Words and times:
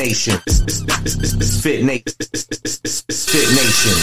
Nation. 0.00 0.40
Misfit 0.46 1.84
Nation. 1.84 2.14
Misfit 2.86 3.48
Nation. 3.52 3.98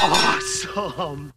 Awesome. 0.00 1.32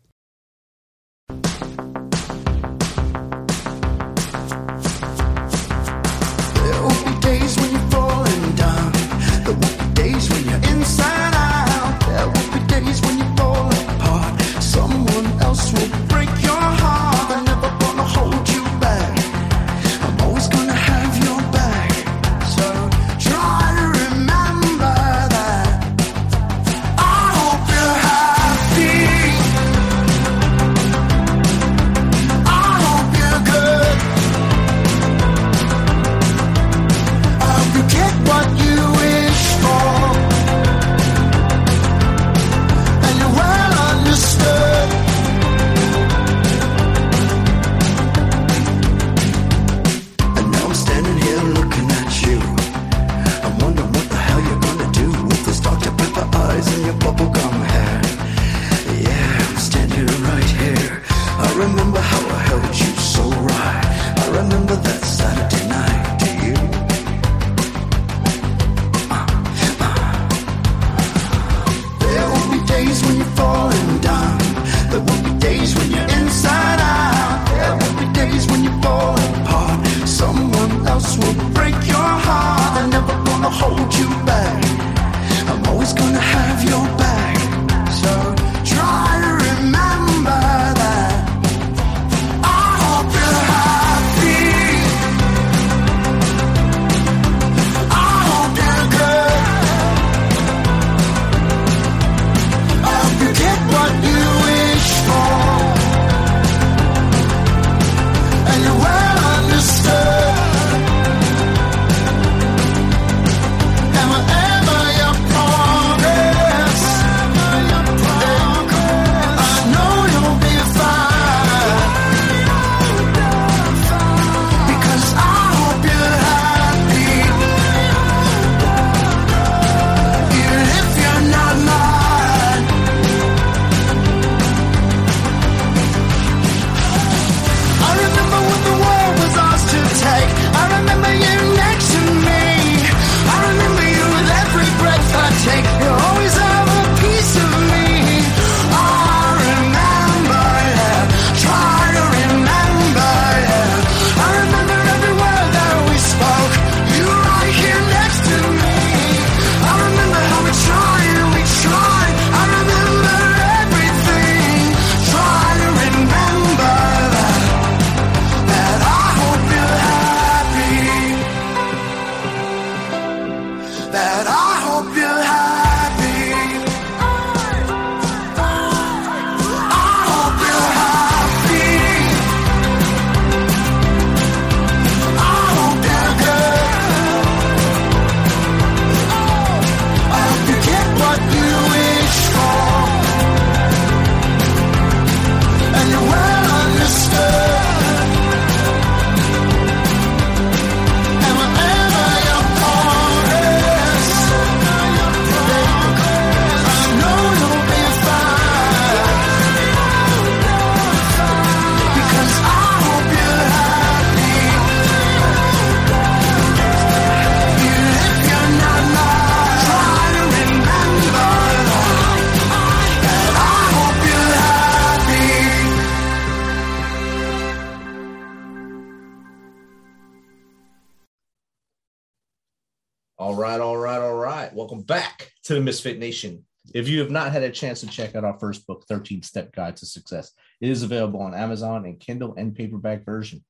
The 235.58 235.64
Misfit 235.64 235.98
Nation. 235.98 236.46
If 236.76 236.88
you 236.88 237.00
have 237.00 237.10
not 237.10 237.32
had 237.32 237.42
a 237.42 237.50
chance 237.50 237.80
to 237.80 237.88
check 237.88 238.16
out 238.16 238.24
our 238.24 238.38
first 238.38 238.68
book, 238.68 238.86
13 238.88 239.24
Step 239.24 239.52
Guide 239.56 239.76
to 239.78 239.88
Success, 239.88 240.34
it 240.62 240.70
is 240.70 240.84
available 240.84 241.20
on 241.20 241.34
Amazon 241.34 241.86
and 241.86 242.00
Kindle 242.00 242.36
and 242.38 242.54
paperback 242.54 243.04
version. 243.04 243.44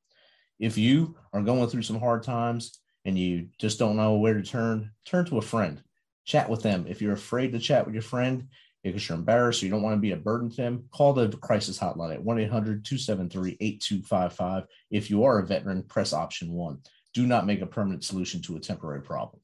If 0.57 0.77
you 0.77 1.17
are 1.33 1.41
going 1.41 1.67
through 1.67 1.81
some 1.81 1.99
hard 1.99 2.23
times 2.23 2.79
and 3.03 3.19
you 3.19 3.49
just 3.59 3.77
don't 3.77 3.97
know 3.97 4.15
where 4.15 4.35
to 4.35 4.41
turn, 4.41 4.91
turn 5.03 5.25
to 5.25 5.37
a 5.37 5.41
friend. 5.41 5.83
Chat 6.23 6.49
with 6.49 6.63
them. 6.63 6.85
If 6.87 7.01
you're 7.01 7.11
afraid 7.11 7.51
to 7.51 7.59
chat 7.59 7.85
with 7.85 7.93
your 7.93 8.03
friend 8.03 8.47
because 8.83 9.09
you're 9.09 9.17
embarrassed 9.17 9.61
or 9.61 9.65
you 9.65 9.71
don't 9.71 9.83
want 9.83 9.97
to 9.97 10.01
be 10.01 10.11
a 10.13 10.15
burden 10.15 10.49
to 10.51 10.55
them, 10.55 10.85
call 10.93 11.11
the 11.11 11.27
crisis 11.27 11.77
hotline 11.77 12.13
at 12.13 12.23
1 12.23 12.39
800 12.39 12.85
273 12.85 13.57
8255. 13.59 14.63
If 14.91 15.09
you 15.09 15.25
are 15.25 15.39
a 15.39 15.45
veteran, 15.45 15.83
press 15.83 16.13
option 16.13 16.53
one. 16.53 16.79
Do 17.13 17.27
not 17.27 17.45
make 17.45 17.59
a 17.61 17.67
permanent 17.67 18.05
solution 18.05 18.41
to 18.43 18.55
a 18.55 18.61
temporary 18.61 19.01
problem. 19.01 19.41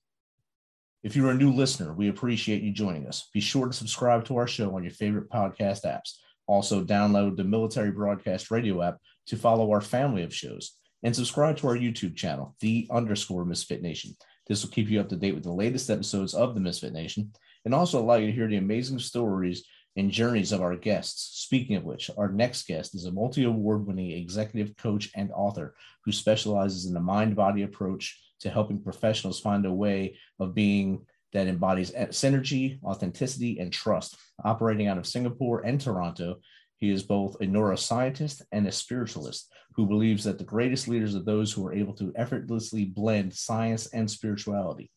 If 1.04 1.18
you're 1.18 1.32
a 1.32 1.36
new 1.36 1.52
listener, 1.52 1.94
we 1.94 2.08
appreciate 2.08 2.64
you 2.64 2.72
joining 2.72 3.08
us. 3.08 3.28
Be 3.34 3.42
sure 3.42 3.68
to 3.68 3.74
subscribe 3.74 4.24
to 4.26 4.38
our 4.38 4.48
show 4.48 4.74
on 4.74 4.84
your 4.84 4.94
favorite 4.94 5.30
podcast 5.30 5.84
apps. 5.84 6.14
Also, 6.48 6.82
download 6.82 7.36
the 7.36 7.44
Military 7.44 7.92
Broadcast 7.92 8.50
Radio 8.50 8.82
app 8.82 9.00
to 9.28 9.36
follow 9.36 9.70
our 9.72 9.82
family 9.82 10.24
of 10.24 10.34
shows 10.34 10.78
and 11.04 11.14
subscribe 11.14 11.58
to 11.58 11.68
our 11.68 11.76
YouTube 11.76 12.16
channel, 12.16 12.56
the 12.62 12.88
underscore 12.90 13.44
Misfit 13.44 13.82
Nation. 13.82 14.16
This 14.48 14.64
will 14.64 14.72
keep 14.72 14.90
you 14.90 15.02
up 15.02 15.10
to 15.10 15.18
date 15.18 15.36
with 15.36 15.44
the 15.44 15.52
latest 15.52 15.90
episodes 15.90 16.34
of 16.34 16.56
the 16.56 16.62
Misfit 16.62 16.94
Nation 16.94 17.34
and 17.66 17.76
also 17.76 18.00
allow 18.00 18.16
you 18.16 18.28
to 18.28 18.34
hear 18.34 18.48
the 18.48 18.56
amazing 18.56 19.00
stories 19.00 19.66
and 19.98 20.10
journeys 20.10 20.54
of 20.54 20.62
our 20.62 20.78
guests. 20.78 21.42
Speaking 21.42 21.76
of 21.76 21.84
which, 21.84 22.10
our 22.18 22.32
next 22.32 22.66
guest 22.66 22.96
is 22.96 23.04
a 23.04 23.12
multi 23.12 23.44
award 23.44 23.86
winning 23.86 24.12
executive 24.12 24.78
coach 24.78 25.12
and 25.16 25.32
author 25.34 25.76
who 26.06 26.14
specializes 26.14 26.86
in 26.86 26.94
the 26.94 27.02
mind 27.02 27.36
body 27.36 27.64
approach 27.64 28.18
to 28.44 28.50
helping 28.50 28.82
professionals 28.82 29.40
find 29.40 29.66
a 29.66 29.74
way 29.74 30.18
of 30.40 30.54
being 30.54 31.06
that 31.32 31.48
embodies 31.48 31.92
synergy, 31.92 32.82
authenticity, 32.84 33.58
and 33.60 33.74
trust. 33.74 34.18
Operating 34.44 34.88
out 34.88 34.98
of 34.98 35.08
Singapore 35.08 35.62
and 35.62 35.82
Toronto, 35.82 36.36
he 36.78 36.92
is 36.92 37.02
both 37.02 37.36
a 37.36 37.46
neuroscientist 37.46 38.42
and 38.52 38.68
a 38.68 38.72
spiritualist 38.72 39.52
who 39.76 39.88
believes 39.88 40.26
that 40.26 40.38
the 40.38 40.44
greatest 40.44 40.88
leaders 40.88 41.16
are 41.16 41.24
those 41.24 41.52
who 41.52 41.66
are 41.66 41.74
able 41.74 41.94
to 41.94 42.14
effortlessly 42.16 42.86
blend 42.86 43.34
science 43.34 43.88
and 43.88 44.10
spirituality. 44.10 44.92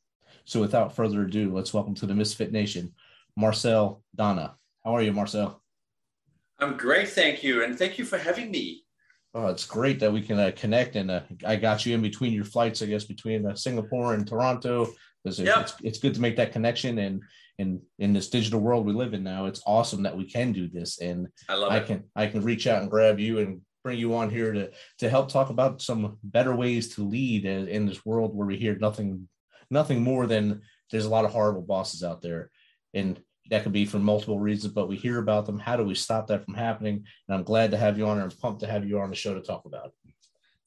So, 0.45 0.61
without 0.61 0.95
further 0.95 1.23
ado, 1.23 1.55
let's 1.55 1.73
welcome 1.73 1.95
to 1.95 2.07
the 2.07 2.15
Misfit 2.15 2.53
Nation, 2.53 2.93
Marcel 3.37 4.03
Daane. 4.17 4.53
How 4.85 4.97
are 4.97 5.03
you, 5.03 5.13
Marcel? 5.13 5.63
I'm 6.59 6.77
great, 6.77 7.09
thank 7.09 7.43
you, 7.43 7.65
and 7.65 7.79
thank 7.79 7.99
you 7.99 8.05
for 8.05 8.19
having 8.19 8.51
me. 8.51 8.86
Oh, 9.37 9.49
it's 9.49 9.67
great 9.67 10.01
that 10.01 10.13
we 10.13 10.23
can 10.23 10.39
uh, 10.39 10.51
connect, 10.57 10.97
and 10.97 11.11
uh, 11.11 11.21
I 11.45 11.57
got 11.57 11.85
you 11.85 11.95
in 11.95 12.03
between 12.03 12.33
your 12.33 12.45
flights, 12.45 12.81
I 12.81 12.87
guess, 12.87 13.05
between 13.05 13.47
uh, 13.47 13.55
Singapore 13.55 14.15
and 14.15 14.27
Toronto. 14.27 14.89
Because 15.23 15.41
yep. 15.41 15.59
it's, 15.59 15.75
it's 15.83 15.99
good 15.99 16.15
to 16.15 16.21
make 16.21 16.37
that 16.37 16.53
connection 16.53 16.99
and 16.99 17.21
in 17.59 17.81
in 17.99 18.13
this 18.13 18.29
digital 18.29 18.61
world 18.61 18.85
we 18.85 18.93
live 18.93 19.15
in 19.15 19.25
now 19.25 19.47
it's 19.47 19.63
awesome 19.67 20.03
that 20.03 20.15
we 20.15 20.31
can 20.31 20.53
do 20.53 20.69
this 20.69 21.01
and 21.01 21.27
i 21.49 21.55
love 21.55 21.73
i 21.73 21.81
can 21.81 22.05
i 22.15 22.27
can 22.27 22.45
reach 22.45 22.67
out 22.67 22.83
and 22.83 22.91
grab 22.91 23.19
you 23.19 23.39
and 23.39 23.63
bring 23.83 23.99
you 23.99 24.15
on 24.15 24.29
here 24.29 24.53
to 24.53 24.71
to 24.99 25.09
help 25.09 25.31
talk 25.31 25.49
about 25.49 25.81
some 25.81 26.19
better 26.23 26.55
ways 26.55 26.95
to 26.95 27.09
lead 27.09 27.47
in 27.47 27.87
this 27.87 28.05
world 28.05 28.37
where 28.37 28.47
we 28.47 28.59
hear 28.59 28.77
nothing 28.77 29.27
nothing 29.71 30.03
more 30.03 30.27
than 30.27 30.61
there's 30.91 31.05
a 31.05 31.11
lot 31.11 31.25
of 31.25 31.33
horrible 31.33 31.63
bosses 31.63 32.03
out 32.03 32.23
there. 32.23 32.51
And 32.95 33.21
that 33.51 33.63
could 33.63 33.73
be 33.73 33.87
for 33.87 33.99
multiple 33.99 34.39
reasons 34.39 34.73
but 34.73 34.89
we 34.89 34.97
hear 34.97 35.19
about 35.19 35.47
them. 35.47 35.59
How 35.59 35.77
do 35.77 35.85
we 35.85 35.95
stop 35.95 36.27
that 36.29 36.45
from 36.45 36.55
happening? 36.55 37.05
And 37.29 37.37
i'm 37.37 37.45
glad 37.45 37.71
to 37.71 37.77
have 37.77 37.99
you 37.99 38.07
on 38.07 38.21
and 38.21 38.39
pumped 38.41 38.61
to 38.61 38.67
have 38.67 38.87
you 38.87 39.01
on 39.01 39.11
the 39.11 39.17
show 39.17 39.35
to 39.35 39.41
talk 39.41 39.65
about 39.65 39.87
it 39.87 39.93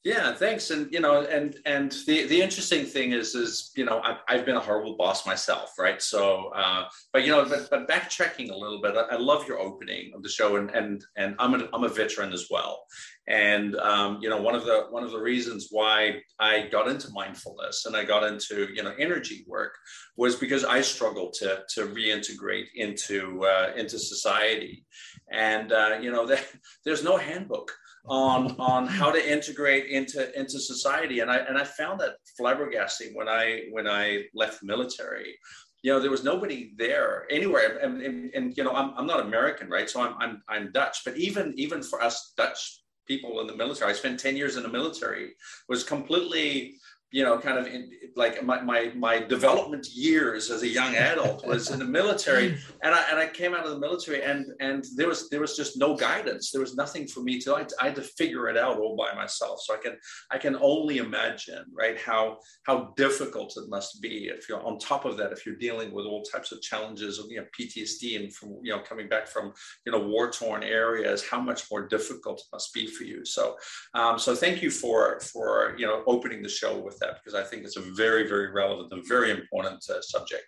yeah, 0.02 0.32
thanks. 0.32 0.70
And 0.70 0.90
you 0.90 1.00
know, 1.00 1.22
and 1.22 1.56
and 1.66 1.92
the 2.06 2.26
the 2.26 2.40
interesting 2.40 2.86
thing 2.86 3.12
is, 3.12 3.34
is 3.34 3.70
you 3.76 3.84
know, 3.84 4.00
I've, 4.00 4.16
I've 4.28 4.46
been 4.46 4.56
a 4.56 4.60
horrible 4.60 4.96
boss 4.96 5.26
myself, 5.26 5.74
right? 5.78 6.00
So, 6.00 6.50
uh, 6.54 6.84
but 7.12 7.26
you 7.26 7.30
know, 7.30 7.44
but, 7.44 7.68
but 7.70 7.86
backtracking 7.86 8.50
a 8.50 8.56
little 8.56 8.80
bit, 8.80 8.96
I, 8.96 9.14
I 9.14 9.18
love 9.18 9.46
your 9.46 9.58
opening 9.58 10.12
of 10.14 10.22
the 10.22 10.30
show, 10.30 10.56
and 10.56 10.70
and 10.70 11.04
and 11.18 11.36
I'm 11.38 11.54
a 11.54 11.68
I'm 11.74 11.84
a 11.84 11.88
veteran 11.88 12.32
as 12.32 12.46
well, 12.50 12.82
and 13.28 13.76
um, 13.76 14.20
you 14.22 14.30
know, 14.30 14.40
one 14.40 14.54
of 14.54 14.64
the 14.64 14.86
one 14.88 15.04
of 15.04 15.10
the 15.10 15.20
reasons 15.20 15.68
why 15.70 16.22
I 16.38 16.68
got 16.68 16.88
into 16.88 17.12
mindfulness 17.12 17.84
and 17.84 17.94
I 17.94 18.04
got 18.04 18.24
into 18.24 18.68
you 18.74 18.82
know 18.82 18.94
energy 18.98 19.44
work 19.46 19.74
was 20.16 20.34
because 20.34 20.64
I 20.64 20.80
struggled 20.80 21.34
to 21.40 21.60
to 21.74 21.88
reintegrate 21.88 22.68
into 22.74 23.44
uh, 23.44 23.72
into 23.76 23.98
society, 23.98 24.86
and 25.30 25.72
uh, 25.72 25.98
you 26.00 26.10
know, 26.10 26.24
there, 26.30 26.44
there's 26.86 27.04
no 27.04 27.18
handbook 27.18 27.70
on 28.08 28.56
on 28.58 28.86
how 28.86 29.10
to 29.10 29.32
integrate 29.32 29.86
into 29.86 30.38
into 30.38 30.58
society. 30.58 31.20
And 31.20 31.30
i 31.30 31.36
and 31.38 31.58
i 31.58 31.64
found 31.64 32.00
that 32.00 32.16
flabbergasting 32.38 33.14
when 33.14 33.28
i 33.28 33.62
when 33.70 33.86
i 33.86 34.24
left 34.34 34.62
military. 34.62 35.36
You 35.82 35.92
know 35.92 36.00
there 36.00 36.10
was 36.10 36.24
nobody 36.24 36.72
there 36.76 37.26
anywhere. 37.30 37.78
And, 37.78 38.02
and, 38.02 38.30
and 38.34 38.56
you 38.56 38.64
know 38.64 38.72
I'm, 38.72 38.92
I'm 38.96 39.06
not 39.06 39.20
american 39.20 39.68
right? 39.68 39.88
So 39.88 40.02
I'm, 40.02 40.14
I'm 40.20 40.42
i'm 40.48 40.72
dutch. 40.72 41.02
But 41.04 41.16
even 41.16 41.54
even 41.56 41.82
for 41.82 42.02
us 42.02 42.32
dutch 42.36 42.80
people 43.06 43.40
in 43.40 43.46
the 43.46 43.56
military 43.56 43.90
i 43.90 43.94
spent 43.94 44.20
10 44.20 44.36
years 44.36 44.56
in 44.56 44.62
the 44.62 44.68
military 44.68 45.32
was 45.68 45.82
completely 45.82 46.74
you 47.12 47.24
know, 47.24 47.38
kind 47.38 47.58
of 47.58 47.66
in, 47.66 47.90
like 48.14 48.42
my, 48.44 48.60
my, 48.60 48.92
my 48.94 49.18
development 49.18 49.88
years 49.92 50.50
as 50.50 50.62
a 50.62 50.68
young 50.68 50.94
adult 50.94 51.46
was 51.46 51.70
in 51.70 51.78
the 51.78 51.84
military. 51.84 52.58
And 52.82 52.94
I, 52.94 53.04
and 53.10 53.18
I 53.18 53.26
came 53.26 53.52
out 53.54 53.66
of 53.66 53.72
the 53.72 53.78
military 53.78 54.22
and, 54.22 54.46
and 54.58 54.86
there 54.96 55.06
was, 55.06 55.28
there 55.28 55.40
was 55.40 55.54
just 55.54 55.76
no 55.76 55.94
guidance. 55.94 56.50
There 56.50 56.62
was 56.62 56.74
nothing 56.76 57.06
for 57.06 57.20
me 57.20 57.38
to, 57.40 57.54
I, 57.54 57.66
I 57.78 57.86
had 57.86 57.96
to 57.96 58.02
figure 58.02 58.48
it 58.48 58.56
out 58.56 58.78
all 58.78 58.96
by 58.96 59.14
myself. 59.14 59.60
So 59.60 59.74
I 59.74 59.76
can, 59.76 59.98
I 60.30 60.38
can 60.38 60.56
only 60.62 60.96
imagine, 60.96 61.64
right. 61.76 62.00
How, 62.00 62.38
how 62.62 62.94
difficult 62.96 63.54
it 63.58 63.68
must 63.68 64.00
be 64.00 64.30
if 64.34 64.48
you're 64.48 64.64
on 64.64 64.78
top 64.78 65.04
of 65.04 65.18
that, 65.18 65.30
if 65.30 65.44
you're 65.44 65.56
dealing 65.56 65.92
with 65.92 66.06
all 66.06 66.22
types 66.22 66.52
of 66.52 66.62
challenges 66.62 67.18
of, 67.18 67.26
you 67.28 67.36
know, 67.36 67.46
PTSD 67.58 68.18
and 68.18 68.34
from, 68.34 68.56
you 68.62 68.72
know, 68.74 68.80
coming 68.80 69.08
back 69.08 69.28
from, 69.28 69.52
you 69.84 69.92
know, 69.92 70.00
war 70.00 70.30
torn 70.30 70.62
areas, 70.62 71.22
how 71.28 71.40
much 71.40 71.70
more 71.70 71.86
difficult 71.86 72.40
it 72.40 72.46
must 72.50 72.72
be 72.72 72.86
for 72.86 73.04
you. 73.04 73.26
So, 73.26 73.56
um, 73.92 74.18
so 74.18 74.34
thank 74.34 74.62
you 74.62 74.70
for, 74.70 75.20
for, 75.20 75.74
you 75.76 75.86
know, 75.86 76.02
opening 76.06 76.42
the 76.42 76.48
show 76.48 76.78
with 76.78 76.98
that 77.00 77.18
because 77.22 77.34
I 77.34 77.42
think 77.42 77.64
it's 77.64 77.76
a 77.76 77.80
very, 77.80 78.28
very 78.28 78.50
relevant 78.50 78.92
and 78.92 79.06
very 79.06 79.30
important 79.30 79.88
uh, 79.90 80.00
subject. 80.00 80.44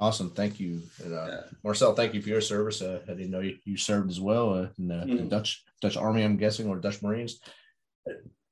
Awesome, 0.00 0.30
thank 0.30 0.60
you, 0.60 0.82
and, 1.04 1.12
uh, 1.12 1.26
yeah. 1.26 1.40
Marcel. 1.64 1.92
Thank 1.92 2.14
you 2.14 2.22
for 2.22 2.28
your 2.28 2.40
service. 2.40 2.80
Uh, 2.80 3.00
I 3.08 3.14
didn't 3.14 3.32
know 3.32 3.40
you, 3.40 3.56
you 3.64 3.76
served 3.76 4.10
as 4.10 4.20
well 4.20 4.54
uh, 4.54 4.68
in 4.78 4.86
the, 4.86 4.94
mm. 4.94 5.16
the, 5.18 5.24
Dutch 5.24 5.64
Dutch 5.80 5.96
Army, 5.96 6.22
I'm 6.22 6.36
guessing, 6.36 6.68
or 6.68 6.76
Dutch 6.76 7.02
Marines. 7.02 7.40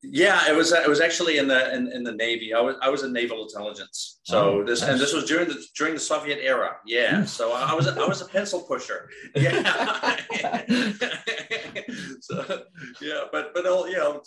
Yeah, 0.02 0.50
it 0.50 0.56
was. 0.56 0.72
It 0.72 0.88
was 0.88 1.00
actually 1.00 1.38
in 1.38 1.46
the 1.48 1.72
in, 1.74 1.90
in 1.92 2.02
the 2.02 2.12
Navy. 2.12 2.52
I 2.52 2.60
was 2.60 2.76
I 2.82 2.88
was 2.90 3.02
in 3.02 3.12
naval 3.12 3.42
intelligence. 3.42 4.20
So 4.24 4.60
oh, 4.60 4.64
this 4.64 4.80
nice. 4.80 4.90
and 4.90 5.00
this 5.00 5.12
was 5.12 5.24
during 5.24 5.48
the 5.48 5.64
during 5.76 5.94
the 5.94 6.00
Soviet 6.00 6.38
era. 6.42 6.76
Yeah. 6.84 7.20
Mm. 7.20 7.28
So 7.28 7.52
I 7.52 7.72
was 7.74 7.86
a, 7.86 7.92
I 7.92 8.06
was 8.06 8.20
a 8.20 8.26
pencil 8.26 8.60
pusher. 8.60 9.08
Yeah. 9.34 10.16
yeah, 13.00 13.22
but 13.32 13.54
but 13.54 13.64
you 13.64 13.96
know 13.96 14.22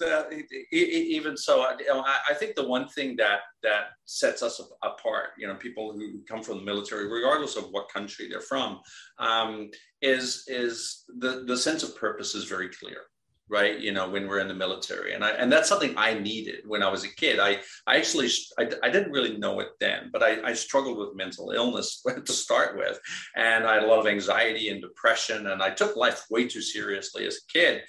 even 0.71 1.37
so, 1.37 1.61
I 1.61 2.33
think 2.33 2.55
the 2.55 2.67
one 2.67 2.87
thing 2.87 3.15
that 3.17 3.39
that 3.63 3.87
sets 4.05 4.41
us 4.43 4.61
apart, 4.83 5.29
you 5.37 5.47
know, 5.47 5.55
people 5.55 5.93
who 5.93 6.21
come 6.27 6.43
from 6.43 6.59
the 6.59 6.63
military, 6.63 7.07
regardless 7.07 7.55
of 7.55 7.65
what 7.71 7.89
country 7.89 8.27
they're 8.29 8.41
from, 8.41 8.79
um, 9.17 9.69
is 10.01 10.43
is 10.47 11.03
the 11.19 11.43
the 11.47 11.57
sense 11.57 11.83
of 11.83 11.95
purpose 11.97 12.35
is 12.35 12.45
very 12.45 12.69
clear 12.69 13.03
right 13.49 13.79
you 13.79 13.91
know 13.91 14.09
when 14.09 14.27
we're 14.27 14.39
in 14.39 14.47
the 14.47 14.53
military. 14.53 15.13
And 15.13 15.23
I, 15.23 15.31
and 15.31 15.51
that's 15.51 15.69
something 15.69 15.93
i 15.97 16.13
needed 16.13 16.61
when 16.67 16.83
i 16.83 16.89
was 16.89 17.03
a 17.03 17.15
kid. 17.15 17.39
I 17.39 17.59
i 17.87 17.97
actually 17.97 18.29
i, 18.57 18.69
I 18.83 18.89
didn't 18.89 19.11
really 19.11 19.37
know 19.37 19.59
it 19.59 19.69
then 19.79 20.09
but 20.11 20.23
I, 20.23 20.41
I 20.43 20.53
struggled 20.53 20.97
with 20.97 21.15
mental 21.15 21.51
illness 21.51 22.03
to 22.25 22.33
start 22.33 22.77
with. 22.77 22.99
And 23.35 23.65
i 23.65 23.75
had 23.75 23.83
a 23.83 23.87
lot 23.87 23.99
of 23.99 24.07
anxiety 24.07 24.69
and 24.69 24.81
depression 24.81 25.47
and 25.47 25.61
i 25.61 25.69
took 25.69 25.95
life 25.95 26.23
way 26.29 26.47
too 26.47 26.61
seriously 26.61 27.25
as 27.25 27.37
a 27.37 27.51
kid 27.51 27.81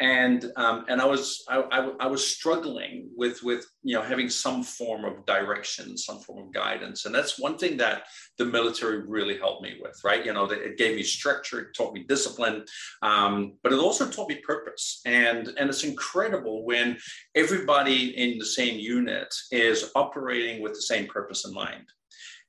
and 0.00 0.52
um, 0.56 0.84
and 0.88 1.00
I 1.00 1.06
was 1.06 1.44
I, 1.48 1.60
I, 1.60 1.90
I, 2.00 2.06
was 2.06 2.26
struggling 2.26 3.08
with 3.16 3.42
with 3.42 3.66
you 3.82 3.94
know 3.94 4.02
having 4.02 4.28
some 4.28 4.62
form 4.62 5.04
of 5.04 5.24
direction, 5.24 5.96
some 5.96 6.18
form 6.18 6.46
of 6.46 6.52
guidance, 6.52 7.06
and 7.06 7.14
that's 7.14 7.38
one 7.38 7.56
thing 7.56 7.78
that 7.78 8.02
the 8.36 8.44
military 8.44 9.06
really 9.06 9.38
helped 9.38 9.62
me 9.62 9.76
with, 9.80 9.98
right? 10.04 10.24
You 10.24 10.34
know, 10.34 10.44
it 10.44 10.76
gave 10.76 10.96
me 10.96 11.02
structure, 11.02 11.60
it 11.60 11.74
taught 11.74 11.94
me 11.94 12.04
discipline, 12.06 12.64
um, 13.00 13.54
but 13.62 13.72
it 13.72 13.78
also 13.78 14.06
taught 14.06 14.28
me 14.28 14.36
purpose, 14.46 15.00
and 15.06 15.48
and 15.58 15.70
it's 15.70 15.84
incredible 15.84 16.64
when 16.64 16.98
everybody 17.34 18.16
in 18.18 18.38
the 18.38 18.46
same 18.46 18.78
unit 18.78 19.34
is 19.50 19.90
operating 19.94 20.62
with 20.62 20.74
the 20.74 20.82
same 20.82 21.06
purpose 21.06 21.46
in 21.46 21.54
mind 21.54 21.86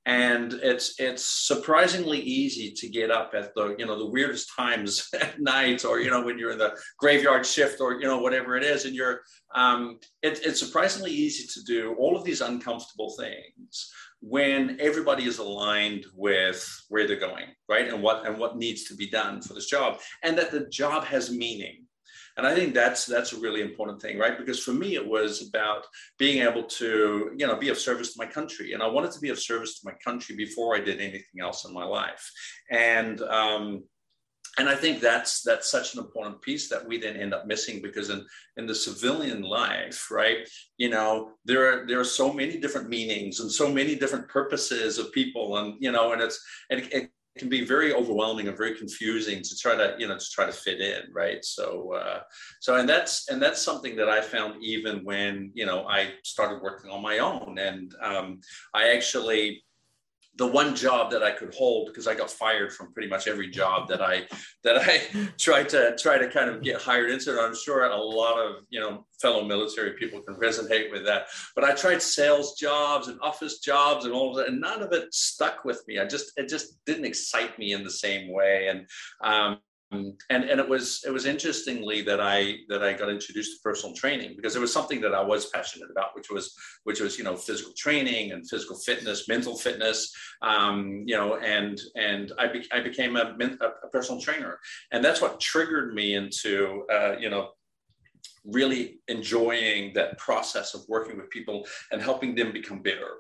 and 0.08 0.54
it's 0.64 0.98
it's 1.00 1.26
surprisingly 1.26 2.20
easy 2.22 2.72
to 2.72 2.88
get 2.88 3.12
up 3.12 3.34
at 3.36 3.54
the 3.56 3.76
you 3.78 3.86
know 3.86 4.00
the 4.00 4.10
weirdest 4.10 4.50
times 4.56 5.10
at 5.22 5.40
night 5.40 5.84
or 5.84 6.00
you 6.00 6.10
know 6.10 6.24
when 6.24 6.40
you're 6.40 6.52
in 6.52 6.58
the 6.58 6.76
graveyard 6.98 7.46
shift 7.46 7.82
or 7.82 7.96
you 7.96 8.08
know 8.08 8.20
whatever 8.20 8.56
it 8.56 8.64
is. 8.64 8.86
And 8.86 8.96
you're 8.96 9.22
um, 9.54 10.00
it, 10.24 10.40
it's 10.46 10.60
surprisingly 10.60 11.12
easy 11.12 11.46
to 11.54 11.64
do 11.66 11.94
all 12.00 12.16
of 12.16 12.24
these 12.24 12.42
uncomfortable 12.42 13.14
things 13.20 13.92
when 14.22 14.78
everybody 14.80 15.26
is 15.26 15.40
aligned 15.40 16.06
with 16.16 16.66
where 16.90 17.06
they're 17.06 17.20
going 17.20 17.48
right? 17.70 17.90
And 17.90 18.02
what 18.02 18.26
and 18.26 18.38
what 18.38 18.58
needs 18.58 18.86
to 18.86 18.96
be 18.96 19.10
done 19.10 19.42
for 19.42 19.54
this 19.54 19.70
job. 19.70 20.00
And 20.24 20.38
that 20.38 20.52
the 20.52 20.68
job 20.68 21.04
has 21.04 21.30
meaning 21.30 21.87
and 22.38 22.48
i 22.48 22.56
think 22.56 22.74
that's 22.74 23.06
that's 23.06 23.34
a 23.34 23.40
really 23.40 23.62
important 23.62 24.02
thing 24.02 24.18
right 24.18 24.38
because 24.38 24.64
for 24.64 24.74
me 24.74 24.96
it 24.96 25.06
was 25.06 25.48
about 25.48 25.86
being 26.18 26.42
able 26.42 26.64
to 26.64 27.32
you 27.36 27.46
know 27.46 27.56
be 27.56 27.70
of 27.70 27.78
service 27.78 28.14
to 28.14 28.24
my 28.24 28.26
country 28.26 28.74
and 28.74 28.82
i 28.82 28.88
wanted 28.88 29.12
to 29.12 29.20
be 29.20 29.30
of 29.30 29.40
service 29.40 29.80
to 29.80 29.86
my 29.86 29.94
country 30.04 30.36
before 30.36 30.76
i 30.76 30.80
did 30.80 31.00
anything 31.00 31.42
else 31.42 31.66
in 31.66 31.74
my 31.74 31.84
life 31.84 32.32
and 32.72 33.22
um, 33.22 33.84
and 34.58 34.68
I 34.68 34.76
think 34.76 35.02
that's 35.02 35.44
that's 35.44 35.70
such 35.70 35.94
an 35.94 36.00
important 36.00 36.42
piece 36.42 36.68
that 36.70 36.86
we 36.86 36.98
then 36.98 37.16
end 37.16 37.34
up 37.34 37.46
missing 37.46 37.82
because 37.82 38.10
in 38.10 38.26
in 38.58 38.66
the 38.66 38.74
civilian 38.74 39.44
life, 39.44 40.10
right? 40.10 40.50
You 40.78 40.90
know, 40.90 41.34
there 41.46 41.72
are 41.72 41.88
there 41.88 42.00
are 42.00 42.04
so 42.04 42.34
many 42.34 42.58
different 42.58 42.90
meanings 42.90 43.40
and 43.40 43.52
so 43.52 43.72
many 43.72 43.96
different 43.96 44.28
purposes 44.28 44.98
of 44.98 45.12
people, 45.12 45.58
and 45.58 45.76
you 45.80 45.92
know, 45.92 46.12
and 46.12 46.22
it's 46.22 46.44
and 46.72 46.80
it, 46.92 47.12
can 47.38 47.50
be 47.50 47.66
very 47.66 47.94
overwhelming 47.94 48.48
and 48.48 48.58
very 48.58 48.76
confusing 48.76 49.42
to 49.42 49.58
try 49.58 49.76
to 49.76 49.96
you 49.98 50.08
know 50.08 50.18
to 50.18 50.26
try 50.32 50.46
to 50.46 50.52
fit 50.52 50.82
in 50.82 51.04
right? 51.14 51.44
So 51.44 51.94
uh, 51.94 52.20
so 52.60 52.76
and 52.76 52.88
that's 52.88 53.30
and 53.30 53.42
that's 53.42 53.62
something 53.62 53.96
that 53.98 54.10
i 54.10 54.22
found 54.22 54.64
even 54.64 55.04
when 55.04 55.52
you 55.54 55.66
know 55.66 55.88
i 55.88 56.12
started 56.24 56.62
working 56.62 56.92
on 56.92 57.02
my 57.02 57.20
own. 57.20 57.58
And 57.60 57.94
um, 58.02 58.40
i 58.74 58.90
actually 58.90 59.64
the 60.38 60.48
one 60.48 60.76
job 60.76 61.12
that 61.12 61.24
I 61.24 61.32
could 61.32 61.54
hold 61.54 61.88
because 61.88 62.08
I 62.08 62.14
got 62.14 62.30
fired 62.30 62.72
from 62.72 62.94
pretty 62.94 63.10
much 63.10 63.28
every 63.28 63.50
job 63.50 63.88
that 63.90 64.02
I 64.02 64.28
that 64.64 64.78
I 64.78 65.02
tried 65.38 65.70
to 65.70 65.96
try 65.98 66.18
to 66.18 66.30
kind 66.30 66.50
of 66.50 66.62
get 66.62 66.82
hired 66.82 67.10
into. 67.10 67.32
And 67.32 67.40
I'm 67.40 67.56
sure 67.56 67.84
a 67.86 67.96
lot 67.96 68.40
of 68.40 68.64
you 68.70 68.80
know 68.80 69.06
fellow 69.22 69.44
military 69.44 69.94
people 69.94 70.22
can 70.22 70.36
resonate 70.36 70.92
with 70.92 71.06
that. 71.06 71.28
But 71.56 71.64
I 71.64 71.74
tried 71.74 72.02
sales 72.02 72.56
jobs 72.56 73.08
and 73.08 73.20
office 73.22 73.60
jobs 73.60 74.06
and 74.06 74.14
all 74.14 74.32
of 74.32 74.38
that, 74.38 74.48
and 74.48 74.62
none 74.62 74.82
of 74.82 74.92
it 74.94 75.14
stuck 75.14 75.66
with 75.66 75.84
me. 75.88 76.00
I 76.00 76.06
just 76.06 76.32
it 76.38 76.48
just 76.48 76.84
didn't 76.86 77.06
excite 77.06 77.58
me 77.58 77.74
in 77.74 77.84
the 77.84 77.92
same 77.92 78.32
way. 78.32 78.68
And 78.68 78.88
um, 79.24 79.60
and 79.92 80.14
and 80.30 80.60
it 80.60 80.68
was 80.68 81.04
it 81.06 81.12
was 81.12 81.26
interestingly 81.26 82.02
that 82.02 82.20
I 82.20 82.58
that 82.68 82.84
I 82.84 82.94
got 82.94 83.10
introduced 83.10 83.58
to 83.58 83.64
personal 83.64 83.96
training 83.96 84.34
because 84.36 84.56
it 84.56 84.60
was 84.60 84.74
something 84.74 85.00
that 85.02 85.14
I 85.14 85.22
was 85.22 85.50
passionate 85.50 85.90
about, 85.90 86.14
which 86.14 86.30
was 86.30 86.54
which 86.84 87.00
was 87.00 87.18
you 87.18 87.24
know 87.24 87.38
physical 87.38 87.74
training 87.78 88.32
and 88.34 88.48
physical 88.48 88.78
fitness, 88.78 89.30
mental 89.30 89.58
fitness, 89.58 90.14
um, 90.42 91.04
you 91.06 91.16
know, 91.16 91.38
and 91.38 91.80
and 91.96 92.34
I, 92.38 92.48
be, 92.48 92.66
I 92.72 92.82
became 92.82 93.16
a, 93.16 93.36
a 93.40 93.90
personal 93.90 94.22
trainer, 94.22 94.60
and 94.92 95.04
that's 95.04 95.22
what 95.22 95.40
triggered 95.40 95.94
me 95.94 96.16
into 96.16 96.86
uh, 96.92 97.16
you 97.18 97.30
know 97.30 97.52
really 98.44 99.00
enjoying 99.08 99.94
that 99.94 100.18
process 100.18 100.74
of 100.74 100.82
working 100.88 101.18
with 101.18 101.30
people 101.30 101.66
and 101.92 102.02
helping 102.02 102.36
them 102.36 102.52
become 102.52 102.82
better. 102.82 103.18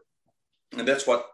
And 0.78 0.88
that's 0.88 1.08
what 1.08 1.28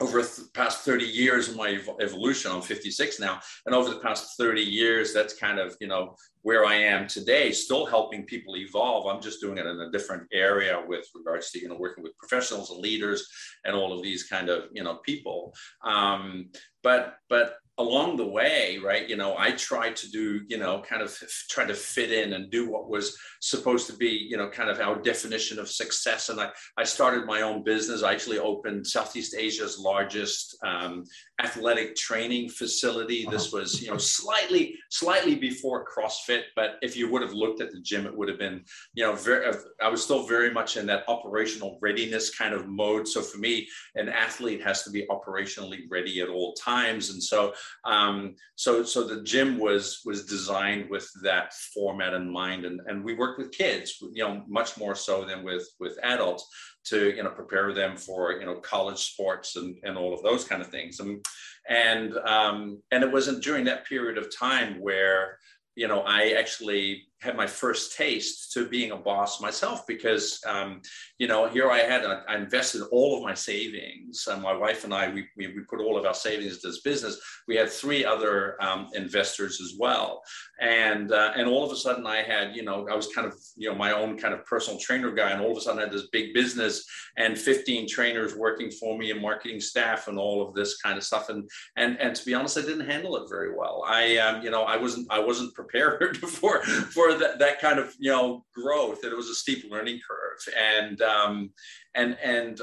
over 0.00 0.20
the 0.22 0.48
past 0.54 0.84
30 0.84 1.04
years 1.04 1.48
of 1.48 1.56
my 1.56 1.78
evolution 2.00 2.50
i'm 2.50 2.62
56 2.62 3.20
now 3.20 3.40
and 3.66 3.74
over 3.74 3.90
the 3.90 4.00
past 4.00 4.36
30 4.36 4.60
years 4.60 5.12
that's 5.12 5.34
kind 5.34 5.58
of 5.58 5.76
you 5.80 5.86
know 5.86 6.14
where 6.42 6.64
i 6.64 6.74
am 6.74 7.06
today 7.06 7.52
still 7.52 7.86
helping 7.86 8.24
people 8.24 8.56
evolve. 8.56 9.06
I'm 9.06 9.22
just 9.22 9.40
doing 9.40 9.58
it 9.58 9.66
in 9.66 9.80
a 9.80 9.90
different 9.90 10.24
area 10.32 10.82
with 10.86 11.06
regards 11.14 11.50
to 11.50 11.60
you 11.60 11.68
know 11.68 11.76
working 11.76 12.04
with 12.04 12.16
professionals 12.16 12.70
and 12.70 12.80
leaders 12.80 13.26
and 13.64 13.74
all 13.74 13.92
of 13.92 14.02
these 14.02 14.24
kind 14.24 14.48
of 14.48 14.64
you 14.72 14.84
know 14.84 14.96
people. 14.96 15.54
Um, 15.82 16.50
but 16.82 17.16
but 17.28 17.56
along 17.78 18.16
the 18.16 18.26
way, 18.26 18.78
right, 18.84 19.08
you 19.08 19.16
know, 19.16 19.36
I 19.36 19.50
tried 19.52 19.96
to 19.96 20.10
do, 20.10 20.42
you 20.46 20.58
know, 20.58 20.82
kind 20.88 21.02
of 21.02 21.16
try 21.50 21.64
to 21.64 21.74
fit 21.74 22.12
in 22.12 22.34
and 22.34 22.50
do 22.50 22.70
what 22.70 22.88
was 22.88 23.18
supposed 23.40 23.88
to 23.88 23.96
be, 23.96 24.08
you 24.08 24.36
know, 24.36 24.48
kind 24.48 24.70
of 24.70 24.78
our 24.78 24.96
definition 24.96 25.58
of 25.58 25.68
success. 25.68 26.28
And 26.28 26.40
I, 26.40 26.50
I 26.78 26.84
started 26.84 27.26
my 27.26 27.42
own 27.42 27.64
business. 27.64 28.04
I 28.04 28.12
actually 28.12 28.38
opened 28.38 28.86
Southeast 28.86 29.34
Asia's 29.36 29.76
largest 29.78 30.56
um, 30.64 31.04
athletic 31.42 31.96
training 31.96 32.48
facility. 32.48 33.26
This 33.28 33.48
uh-huh. 33.48 33.62
was, 33.62 33.82
you 33.82 33.90
know, 33.90 33.98
slightly, 33.98 34.76
slightly 34.90 35.34
before 35.34 35.84
CrossFit, 35.84 36.42
but 36.54 36.76
if 36.80 36.96
you 36.96 37.10
would 37.10 37.22
have 37.22 37.32
looked 37.32 37.60
at 37.60 37.72
the 37.72 37.80
gym, 37.80 38.06
it 38.06 38.16
would 38.16 38.28
have 38.28 38.38
been, 38.38 38.64
you 38.94 39.02
know, 39.02 39.14
very, 39.14 39.52
I 39.82 39.88
was 39.88 40.04
still 40.04 40.28
very 40.28 40.52
much 40.52 40.76
in 40.76 40.86
that 40.86 41.02
operational 41.08 41.78
readiness 41.82 42.32
kind 42.32 42.54
of 42.54 42.68
mode. 42.68 43.08
So 43.08 43.20
for 43.20 43.38
me, 43.38 43.66
an 43.96 44.08
athlete 44.08 44.62
has 44.62 44.84
to 44.84 44.90
be 44.90 45.06
operationally 45.10 45.80
ready 45.90 46.20
at 46.20 46.28
all 46.28 46.54
times. 46.54 47.10
And 47.10 47.20
so 47.20 47.52
um, 47.84 48.34
so, 48.56 48.82
so 48.82 49.06
the 49.06 49.22
gym 49.22 49.58
was 49.58 50.00
was 50.04 50.26
designed 50.26 50.88
with 50.90 51.08
that 51.22 51.52
format 51.74 52.14
in 52.14 52.30
mind, 52.30 52.64
and, 52.64 52.80
and 52.86 53.04
we 53.04 53.14
worked 53.14 53.38
with 53.38 53.52
kids, 53.52 53.98
you 54.12 54.24
know, 54.24 54.42
much 54.48 54.76
more 54.78 54.94
so 54.94 55.24
than 55.24 55.44
with 55.44 55.68
with 55.80 55.98
adults 56.02 56.46
to 56.84 57.14
you 57.14 57.22
know 57.22 57.30
prepare 57.30 57.72
them 57.72 57.96
for 57.96 58.32
you 58.32 58.46
know 58.46 58.56
college 58.56 59.12
sports 59.12 59.56
and, 59.56 59.76
and 59.84 59.96
all 59.96 60.14
of 60.14 60.22
those 60.22 60.44
kind 60.44 60.62
of 60.62 60.68
things. 60.68 61.00
And 61.00 61.24
and 61.68 62.16
um, 62.18 62.82
and 62.90 63.02
it 63.02 63.12
wasn't 63.12 63.42
during 63.42 63.64
that 63.64 63.86
period 63.86 64.18
of 64.18 64.34
time 64.34 64.80
where 64.80 65.38
you 65.74 65.88
know 65.88 66.00
I 66.00 66.34
actually 66.38 67.04
had 67.24 67.36
my 67.36 67.46
first 67.46 67.96
taste 67.96 68.52
to 68.52 68.68
being 68.68 68.90
a 68.90 68.96
boss 68.96 69.40
myself 69.40 69.86
because 69.86 70.40
um, 70.46 70.82
you 71.18 71.26
know 71.26 71.48
here 71.48 71.70
i 71.70 71.78
had 71.78 72.04
I 72.04 72.36
invested 72.36 72.82
all 72.92 73.16
of 73.16 73.22
my 73.22 73.34
savings. 73.34 74.28
And 74.30 74.42
my 74.42 74.52
wife 74.52 74.84
and 74.84 74.94
i 74.94 75.08
we, 75.08 75.26
we, 75.36 75.48
we, 75.48 75.60
put 75.68 75.80
all 75.80 75.96
of 75.98 76.04
our 76.04 76.14
savings 76.14 76.54
into 76.54 76.68
this 76.68 76.80
business. 76.80 77.18
We 77.48 77.56
had 77.56 77.70
three 77.70 78.04
other 78.04 78.62
um, 78.62 78.88
investors 78.94 79.60
as 79.60 79.74
well. 79.78 80.22
And 80.60 81.12
uh, 81.12 81.32
and 81.36 81.48
all 81.48 81.64
of 81.64 81.72
a 81.72 81.76
sudden 81.76 82.06
i 82.06 82.22
had 82.22 82.54
you 82.54 82.62
know 82.62 82.86
i 82.88 82.94
was 82.94 83.08
kind 83.08 83.26
of 83.26 83.34
you 83.56 83.68
know 83.68 83.74
my 83.74 83.92
own 83.92 84.18
kind 84.18 84.34
of 84.34 84.44
personal 84.44 84.78
trainer 84.78 85.10
guy. 85.10 85.30
And 85.30 85.40
all 85.40 85.52
of 85.52 85.56
a 85.56 85.60
sudden 85.60 85.80
i 85.80 85.84
had 85.84 85.92
this 85.92 86.08
big 86.08 86.34
business 86.34 86.84
and 87.16 87.38
15 87.38 87.88
trainers 87.88 88.36
working 88.36 88.70
for 88.70 88.98
me 88.98 89.10
and 89.10 89.20
marketing 89.20 89.60
staff 89.60 90.08
and 90.08 90.18
all 90.18 90.46
of 90.46 90.54
this 90.54 90.76
kind 90.78 90.98
of 90.98 91.04
stuff. 91.04 91.28
And 91.28 91.48
and 91.76 91.98
and 92.00 92.14
to 92.14 92.24
be 92.24 92.34
honest 92.34 92.58
i 92.58 92.62
didn't 92.62 92.88
handle 92.88 93.16
it 93.16 93.28
very 93.28 93.54
well. 93.56 93.84
I 93.86 94.18
um, 94.18 94.42
you 94.42 94.50
know 94.50 94.62
i 94.62 94.76
wasn't 94.76 95.06
i 95.10 95.18
wasn't 95.18 95.54
prepared 95.60 96.18
for 96.18 96.62
for 96.62 97.13
that, 97.18 97.38
that 97.38 97.60
kind 97.60 97.78
of 97.78 97.94
you 97.98 98.10
know 98.10 98.44
growth. 98.54 99.00
That 99.00 99.12
it 99.12 99.16
was 99.16 99.28
a 99.28 99.34
steep 99.34 99.70
learning 99.70 100.00
curve, 100.08 100.54
and 100.58 101.00
um, 101.02 101.50
and 101.94 102.16
and 102.22 102.60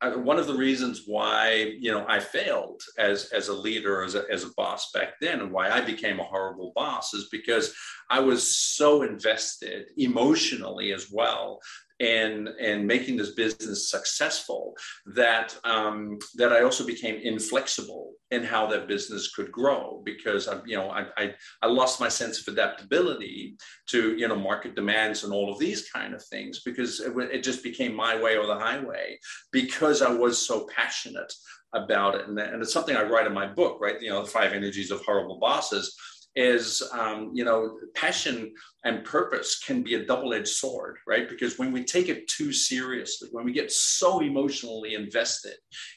I, 0.00 0.16
one 0.16 0.38
of 0.38 0.46
the 0.46 0.54
reasons 0.54 1.02
why 1.06 1.74
you 1.78 1.90
know 1.90 2.04
I 2.08 2.20
failed 2.20 2.82
as 2.98 3.26
as 3.26 3.48
a 3.48 3.54
leader 3.54 4.02
as 4.02 4.14
a, 4.14 4.24
as 4.30 4.44
a 4.44 4.52
boss 4.56 4.90
back 4.92 5.14
then, 5.20 5.40
and 5.40 5.52
why 5.52 5.70
I 5.70 5.80
became 5.80 6.20
a 6.20 6.24
horrible 6.24 6.72
boss 6.74 7.14
is 7.14 7.28
because 7.30 7.74
I 8.08 8.20
was 8.20 8.56
so 8.56 9.02
invested 9.02 9.86
emotionally 9.96 10.92
as 10.92 11.10
well 11.10 11.60
and 12.00 12.48
and 12.48 12.86
making 12.86 13.16
this 13.16 13.32
business 13.32 13.90
successful 13.90 14.74
that 15.14 15.56
um, 15.64 16.18
that 16.36 16.52
I 16.52 16.62
also 16.62 16.84
became 16.84 17.16
inflexible 17.16 18.09
in 18.30 18.44
how 18.44 18.66
that 18.66 18.86
business 18.86 19.34
could 19.34 19.50
grow 19.50 20.02
because 20.04 20.46
I 20.46 20.60
you 20.64 20.76
know 20.76 20.90
I, 20.90 21.06
I, 21.16 21.34
I 21.62 21.66
lost 21.66 22.00
my 22.00 22.08
sense 22.08 22.40
of 22.40 22.52
adaptability 22.52 23.56
to 23.88 24.16
you 24.16 24.28
know 24.28 24.36
market 24.36 24.74
demands 24.74 25.24
and 25.24 25.32
all 25.32 25.52
of 25.52 25.58
these 25.58 25.90
kind 25.90 26.14
of 26.14 26.24
things 26.24 26.62
because 26.64 27.00
it, 27.00 27.12
it 27.16 27.42
just 27.42 27.62
became 27.62 27.94
my 27.94 28.20
way 28.20 28.36
or 28.36 28.46
the 28.46 28.58
highway 28.58 29.18
because 29.52 30.02
I 30.02 30.12
was 30.12 30.44
so 30.44 30.68
passionate 30.74 31.32
about 31.72 32.16
it. 32.16 32.26
And, 32.26 32.38
and 32.38 32.60
it's 32.60 32.72
something 32.72 32.96
I 32.96 33.04
write 33.04 33.26
in 33.26 33.34
my 33.34 33.46
book 33.46 33.78
right? 33.80 34.00
You 34.00 34.10
know 34.10 34.22
the 34.22 34.30
five 34.30 34.52
energies 34.52 34.90
of 34.90 35.04
horrible 35.04 35.38
bosses 35.38 35.96
is 36.36 36.82
um, 36.92 37.32
you 37.34 37.44
know 37.44 37.78
passion 37.96 38.52
and 38.84 39.04
purpose 39.04 39.58
can 39.58 39.82
be 39.82 39.94
a 39.94 40.06
double-edged 40.06 40.46
sword 40.46 40.98
right? 41.08 41.28
Because 41.28 41.58
when 41.58 41.72
we 41.72 41.82
take 41.82 42.08
it 42.08 42.28
too 42.28 42.52
seriously 42.52 43.28
when 43.32 43.44
we 43.44 43.52
get 43.52 43.72
so 43.72 44.20
emotionally 44.20 44.94
invested 44.94 45.56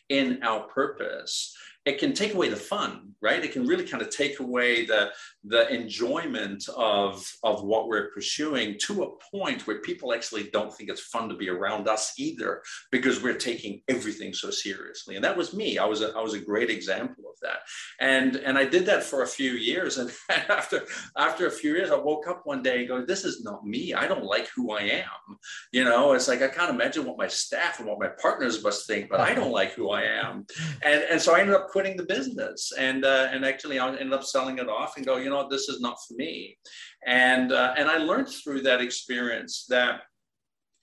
in 0.10 0.42
our 0.42 0.62
purpose 0.62 1.56
it 1.86 2.00
can 2.00 2.14
take 2.14 2.34
away 2.34 2.48
the 2.48 2.56
fun, 2.56 3.14
right? 3.22 3.44
It 3.44 3.52
can 3.52 3.68
really 3.68 3.86
kind 3.86 4.02
of 4.02 4.10
take 4.10 4.40
away 4.40 4.86
the 4.86 5.12
the 5.44 5.68
enjoyment 5.74 6.68
of 6.78 7.30
of 7.44 7.64
what 7.64 7.88
we're 7.88 8.10
pursuing 8.12 8.78
to 8.80 9.04
a 9.04 9.36
point 9.36 9.68
where 9.68 9.80
people 9.80 10.14
actually 10.14 10.50
don't 10.52 10.74
think 10.74 10.90
it's 10.90 11.02
fun 11.02 11.28
to 11.28 11.36
be 11.36 11.50
around 11.50 11.90
us 11.90 12.14
either 12.18 12.62
because 12.90 13.22
we're 13.22 13.34
taking 13.34 13.82
everything 13.90 14.34
so 14.34 14.50
seriously. 14.50 15.16
And 15.16 15.26
that 15.26 15.36
was 15.36 15.54
me. 15.54 15.78
I 15.78 15.86
was 15.86 16.02
a, 16.02 16.14
I 16.16 16.22
was 16.22 16.34
a 16.34 16.40
great 16.40 16.70
example 16.70 17.26
of 17.30 17.38
that. 17.42 17.60
And 18.00 18.38
and 18.38 18.58
I 18.58 18.64
did 18.64 18.86
that 18.86 19.04
for 19.04 19.24
a 19.24 19.28
few 19.28 19.52
years. 19.52 19.98
And 19.98 20.10
after 20.30 20.84
after 21.18 21.48
a 21.48 21.52
few 21.52 21.74
years, 21.74 21.92
I 21.92 21.98
woke 21.98 22.28
up 22.28 22.44
one 22.46 22.64
day 22.64 22.80
and 22.80 22.88
go, 22.88 23.06
"This 23.06 23.26
is 23.26 23.44
not 23.44 23.66
me. 23.66 23.94
I 23.94 24.08
don't 24.08 24.24
like 24.24 24.48
who 24.56 24.72
I 24.72 24.84
am." 24.84 25.38
You 25.74 25.84
know, 25.84 26.14
it's 26.14 26.30
like 26.30 26.42
I 26.42 26.48
can't 26.48 26.72
imagine 26.72 27.04
what 27.04 27.18
my 27.18 27.28
staff 27.28 27.80
and 27.80 27.90
what 27.90 28.00
my 28.00 28.10
partners 28.22 28.64
must 28.64 28.88
think, 28.88 29.10
but 29.10 29.20
I 29.20 29.34
don't 29.34 29.52
like 29.52 29.74
who 29.74 29.92
I 29.92 30.04
am. 30.04 30.46
And 30.82 31.04
and 31.04 31.22
so 31.22 31.36
I 31.36 31.42
ended 31.42 31.56
up 31.56 31.73
quitting 31.74 31.98
the 31.98 32.12
business. 32.18 32.72
And 32.78 33.04
uh, 33.04 33.28
and 33.32 33.44
actually 33.44 33.80
I 33.80 33.88
ended 33.90 34.14
up 34.14 34.24
selling 34.24 34.60
it 34.60 34.70
off 34.70 34.96
and 34.96 35.06
go 35.06 35.18
you 35.18 35.30
know 35.30 35.50
this 35.50 35.68
is 35.68 35.82
not 35.82 35.98
for 36.06 36.14
me. 36.14 36.58
And 37.06 37.52
uh, 37.52 37.74
and 37.78 37.90
I 37.90 37.98
learned 37.98 38.30
through 38.30 38.62
that 38.62 38.80
experience 38.80 39.66
that 39.70 40.02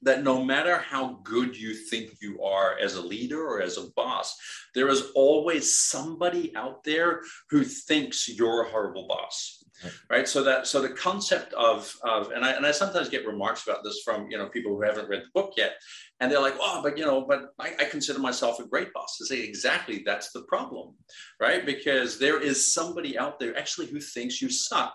that 0.03 0.25
no 0.25 0.43
matter 0.43 0.79
how 0.79 1.21
good 1.23 1.57
you 1.57 1.75
think 1.75 2.17
you 2.23 2.43
are 2.43 2.79
as 2.79 2.95
a 2.95 3.03
leader 3.15 3.43
or 3.47 3.61
as 3.63 3.77
a 3.79 3.91
boss, 3.95 4.35
there 4.75 4.89
is 4.89 5.13
always 5.15 5.77
somebody 5.77 6.57
out 6.57 6.83
there 6.85 7.21
who 7.51 7.63
thinks 7.63 8.29
you're 8.29 8.65
a 8.65 8.71
horrible 8.71 9.07
boss 9.07 9.60
right? 10.09 10.29
So 10.29 10.43
that 10.45 10.67
so 10.67 10.81
the 10.81 10.91
concept 10.91 11.53
of 11.55 11.95
of 12.03 12.31
and 12.33 12.45
I, 12.45 12.53
and 12.53 12.67
I 12.67 12.73
sometimes 12.73 13.09
get 13.09 13.27
remarks 13.27 13.67
about 13.67 13.85
this 13.85 14.03
from 14.05 14.31
you 14.31 14.39
know 14.39 14.49
people 14.49 14.75
who 14.75 14.83
haven't 14.83 15.09
read 15.09 15.23
the 15.23 15.31
book 15.35 15.55
yet. 15.57 15.75
And 16.21 16.31
they're 16.31 16.41
like 16.41 16.57
oh 16.61 16.81
but 16.83 16.99
you 16.99 17.05
know 17.05 17.23
but 17.23 17.51
I, 17.59 17.73
I 17.81 17.85
consider 17.85 18.19
myself 18.19 18.61
a 18.61 18.67
great 18.67 18.93
boss. 18.93 19.17
To 19.19 19.27
say 19.27 19.41
exactly 19.41 20.03
that's 20.05 20.33
the 20.33 20.43
problem. 20.43 20.95
Right? 21.41 21.65
Because 21.65 22.19
there 22.19 22.41
is 22.41 22.73
somebody 22.73 23.19
out 23.19 23.39
there 23.39 23.57
actually 23.57 23.87
who 23.87 24.01
thinks 24.01 24.41
you 24.41 24.51
suck. 24.51 24.95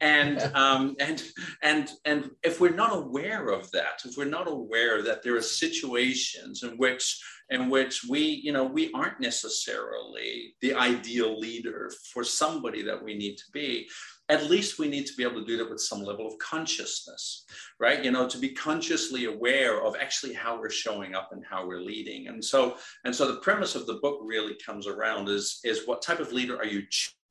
And 0.00 0.40
um, 0.54 0.96
and 1.00 1.22
and 1.62 1.90
and 2.04 2.30
if 2.42 2.60
we're 2.60 2.74
not 2.74 2.94
aware 2.94 3.48
of 3.48 3.70
that 3.72 4.00
if 4.04 4.16
we're 4.16 4.24
not 4.24 4.48
aware 4.48 5.02
that 5.02 5.22
there 5.22 5.36
are 5.36 5.42
situations 5.42 6.62
in 6.62 6.76
which 6.76 7.20
in 7.50 7.68
which 7.70 8.04
we 8.08 8.20
you 8.20 8.52
know 8.52 8.64
we 8.64 8.90
aren't 8.92 9.20
necessarily 9.20 10.54
the 10.60 10.74
ideal 10.74 11.38
leader 11.38 11.90
for 12.12 12.24
somebody 12.24 12.82
that 12.82 13.02
we 13.02 13.14
need 13.14 13.36
to 13.36 13.44
be 13.52 13.86
at 14.30 14.48
least 14.48 14.78
we 14.78 14.88
need 14.88 15.06
to 15.06 15.14
be 15.14 15.22
able 15.22 15.40
to 15.40 15.44
do 15.44 15.58
that 15.58 15.68
with 15.68 15.80
some 15.80 16.02
level 16.02 16.26
of 16.26 16.38
consciousness, 16.38 17.44
right? 17.78 18.02
You 18.02 18.10
know, 18.10 18.26
to 18.26 18.38
be 18.38 18.50
consciously 18.50 19.26
aware 19.26 19.84
of 19.84 19.96
actually 20.00 20.32
how 20.32 20.58
we're 20.58 20.70
showing 20.70 21.14
up 21.14 21.30
and 21.32 21.44
how 21.48 21.66
we're 21.66 21.82
leading. 21.82 22.28
And 22.28 22.42
so, 22.42 22.76
and 23.04 23.14
so 23.14 23.30
the 23.30 23.40
premise 23.40 23.74
of 23.74 23.86
the 23.86 23.98
book 24.00 24.20
really 24.22 24.56
comes 24.64 24.86
around 24.86 25.28
is, 25.28 25.60
is 25.62 25.86
what 25.86 26.00
type 26.00 26.20
of 26.20 26.32
leader 26.32 26.56
are 26.56 26.64
you 26.64 26.82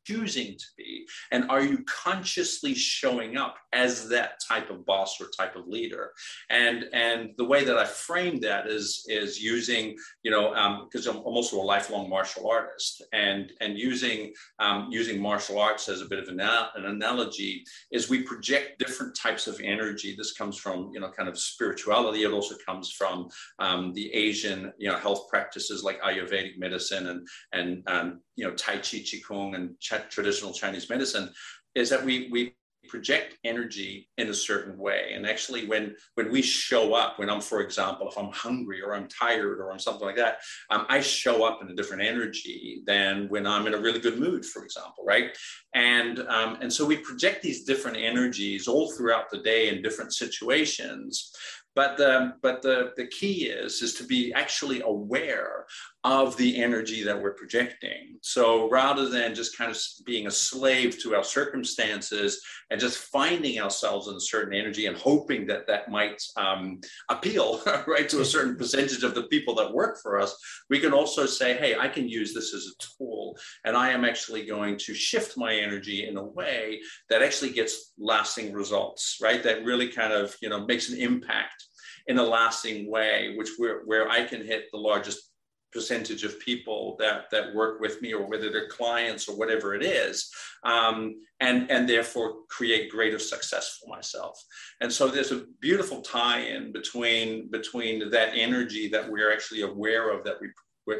choosing 0.05 0.57
to 0.57 0.65
be? 0.77 1.05
And 1.31 1.49
are 1.49 1.61
you 1.61 1.83
consciously 1.85 2.73
showing 2.73 3.37
up 3.37 3.57
as 3.71 4.09
that 4.09 4.39
type 4.47 4.69
of 4.69 4.85
boss 4.85 5.19
or 5.19 5.27
type 5.37 5.55
of 5.55 5.67
leader? 5.67 6.11
And 6.49 6.85
and 6.93 7.31
the 7.37 7.45
way 7.45 7.63
that 7.63 7.77
I 7.77 7.85
frame 7.85 8.39
that 8.41 8.67
is 8.67 9.05
is 9.07 9.41
using, 9.41 9.95
you 10.23 10.31
know, 10.31 10.49
because 10.83 11.07
um, 11.07 11.17
I'm, 11.17 11.23
also 11.23 11.59
a 11.59 11.63
lifelong 11.63 12.09
martial 12.09 12.49
artist, 12.49 13.03
and 13.13 13.51
and 13.61 13.77
using 13.77 14.33
um, 14.59 14.87
using 14.91 15.21
martial 15.21 15.59
arts 15.59 15.89
as 15.89 16.01
a 16.01 16.05
bit 16.05 16.19
of 16.19 16.27
an, 16.27 16.39
an 16.39 16.85
analogy 16.85 17.63
is 17.91 18.09
we 18.09 18.23
project 18.23 18.79
different 18.79 19.15
types 19.15 19.47
of 19.47 19.59
energy. 19.63 20.15
This 20.17 20.33
comes 20.33 20.57
from 20.57 20.91
you 20.93 20.99
know 20.99 21.09
kind 21.09 21.29
of 21.29 21.37
spirituality. 21.37 22.23
It 22.23 22.31
also 22.31 22.55
comes 22.65 22.91
from 22.91 23.29
um, 23.59 23.93
the 23.93 24.13
Asian 24.13 24.71
you 24.77 24.89
know 24.89 24.97
health 24.97 25.27
practices 25.29 25.83
like 25.83 26.01
Ayurvedic 26.01 26.57
medicine 26.57 27.07
and 27.07 27.27
and 27.51 27.83
um, 27.87 28.21
you 28.35 28.45
know 28.45 28.53
Tai 28.53 28.77
Chi 28.77 28.99
Qigong 28.99 29.55
and 29.55 29.71
traditional 29.99 30.53
Chinese 30.53 30.89
medicine, 30.89 31.29
is 31.75 31.89
that 31.89 32.03
we 32.03 32.29
we 32.31 32.55
project 32.89 33.37
energy 33.45 34.09
in 34.17 34.27
a 34.27 34.33
certain 34.33 34.77
way. 34.77 35.13
And 35.15 35.25
actually 35.25 35.65
when 35.67 35.95
when 36.15 36.29
we 36.29 36.41
show 36.41 36.93
up 36.93 37.17
when 37.17 37.29
i'm 37.29 37.39
for 37.39 37.61
example 37.61 38.09
if 38.09 38.17
i'm 38.17 38.31
hungry 38.33 38.81
or 38.81 38.93
i'm 38.93 39.07
tired 39.07 39.59
or 39.61 39.71
i'm 39.71 39.79
something 39.79 40.05
like 40.05 40.17
that 40.17 40.39
um, 40.69 40.85
i 40.89 40.99
show 40.99 41.45
up 41.45 41.61
in 41.61 41.69
a 41.69 41.75
different 41.75 42.03
energy 42.03 42.83
than 42.85 43.29
when 43.29 43.47
i'm 43.47 43.67
in 43.67 43.73
a 43.73 43.77
really 43.77 44.01
good 44.01 44.19
mood 44.19 44.45
for 44.45 44.65
example 44.65 44.93
right? 45.05 45.37
And 45.73 46.19
um, 46.27 46.57
and 46.61 46.71
so 46.71 46.85
we 46.85 46.97
project 46.97 47.41
these 47.41 47.63
different 47.63 47.97
energies 47.97 48.67
all 48.67 48.91
throughout 48.91 49.29
the 49.31 49.39
day 49.39 49.69
in 49.69 49.81
different 49.81 50.13
situations. 50.13 51.31
But 51.75 51.97
the 51.97 52.33
but 52.41 52.61
the 52.61 52.91
the 52.95 53.07
key 53.07 53.45
is 53.45 53.81
is 53.81 53.95
to 53.95 54.05
be 54.05 54.31
actually 54.33 54.81
aware 54.81 55.65
of 56.03 56.35
the 56.37 56.61
energy 56.61 57.03
that 57.03 57.21
we're 57.21 57.33
projecting. 57.33 58.17
So 58.21 58.69
rather 58.69 59.09
than 59.09 59.33
just 59.33 59.57
kind 59.57 59.71
of 59.71 59.77
being 60.05 60.27
a 60.27 60.31
slave 60.31 61.01
to 61.01 61.15
our 61.15 61.23
circumstances 61.23 62.41
and 62.69 62.79
just 62.79 62.97
finding 62.97 63.59
ourselves 63.59 64.07
in 64.07 64.15
a 64.15 64.19
certain 64.19 64.53
energy 64.53 64.85
and 64.87 64.97
hoping 64.97 65.47
that 65.47 65.67
that 65.67 65.89
might 65.89 66.21
um, 66.35 66.79
appeal 67.09 67.61
right 67.87 68.09
to 68.09 68.21
a 68.21 68.25
certain 68.25 68.55
percentage 68.55 69.03
of 69.03 69.15
the 69.15 69.23
people 69.23 69.55
that 69.55 69.73
work 69.73 69.99
for 70.01 70.19
us 70.19 70.35
we 70.69 70.79
can 70.79 70.93
also 70.93 71.25
say 71.25 71.55
hey 71.55 71.75
i 71.77 71.87
can 71.87 72.07
use 72.07 72.33
this 72.33 72.53
as 72.53 72.65
a 72.65 72.97
tool 72.97 73.37
and 73.65 73.75
i 73.75 73.89
am 73.89 74.05
actually 74.05 74.45
going 74.45 74.77
to 74.77 74.93
shift 74.93 75.37
my 75.37 75.53
energy 75.53 76.07
in 76.07 76.17
a 76.17 76.23
way 76.23 76.81
that 77.09 77.21
actually 77.21 77.51
gets 77.51 77.93
lasting 77.97 78.51
results 78.51 79.13
right? 79.21 79.43
That 79.43 79.63
really 79.63 79.87
kind 79.87 80.13
of 80.13 80.35
you 80.41 80.49
know 80.49 80.65
makes 80.65 80.89
an 80.89 80.99
impact 80.99 81.65
in 82.07 82.17
a 82.17 82.23
lasting 82.23 82.91
way, 82.91 83.33
which 83.37 83.49
where, 83.57 83.81
where 83.85 84.09
I 84.09 84.25
can 84.25 84.45
hit 84.45 84.65
the 84.71 84.79
largest 84.79 85.31
percentage 85.73 86.23
of 86.23 86.39
people 86.39 86.95
that 86.99 87.29
that 87.31 87.53
work 87.53 87.79
with 87.79 88.01
me 88.01 88.13
or 88.13 88.25
whether 88.25 88.51
they're 88.51 88.67
clients 88.67 89.27
or 89.27 89.35
whatever 89.35 89.73
it 89.75 89.83
is 89.83 90.31
um, 90.63 91.15
and 91.39 91.69
and 91.71 91.89
therefore 91.89 92.35
create 92.49 92.91
greater 92.91 93.19
success 93.19 93.79
for 93.79 93.89
myself. 93.93 94.41
And 94.81 94.91
so 94.91 95.07
there's 95.07 95.31
a 95.31 95.45
beautiful 95.59 96.01
tie-in 96.01 96.71
between 96.71 97.49
between 97.49 98.09
that 98.11 98.29
energy 98.35 98.87
that 98.89 99.09
we're 99.09 99.33
actually 99.33 99.61
aware 99.61 100.11
of 100.11 100.23
that 100.23 100.39
we 100.39 100.49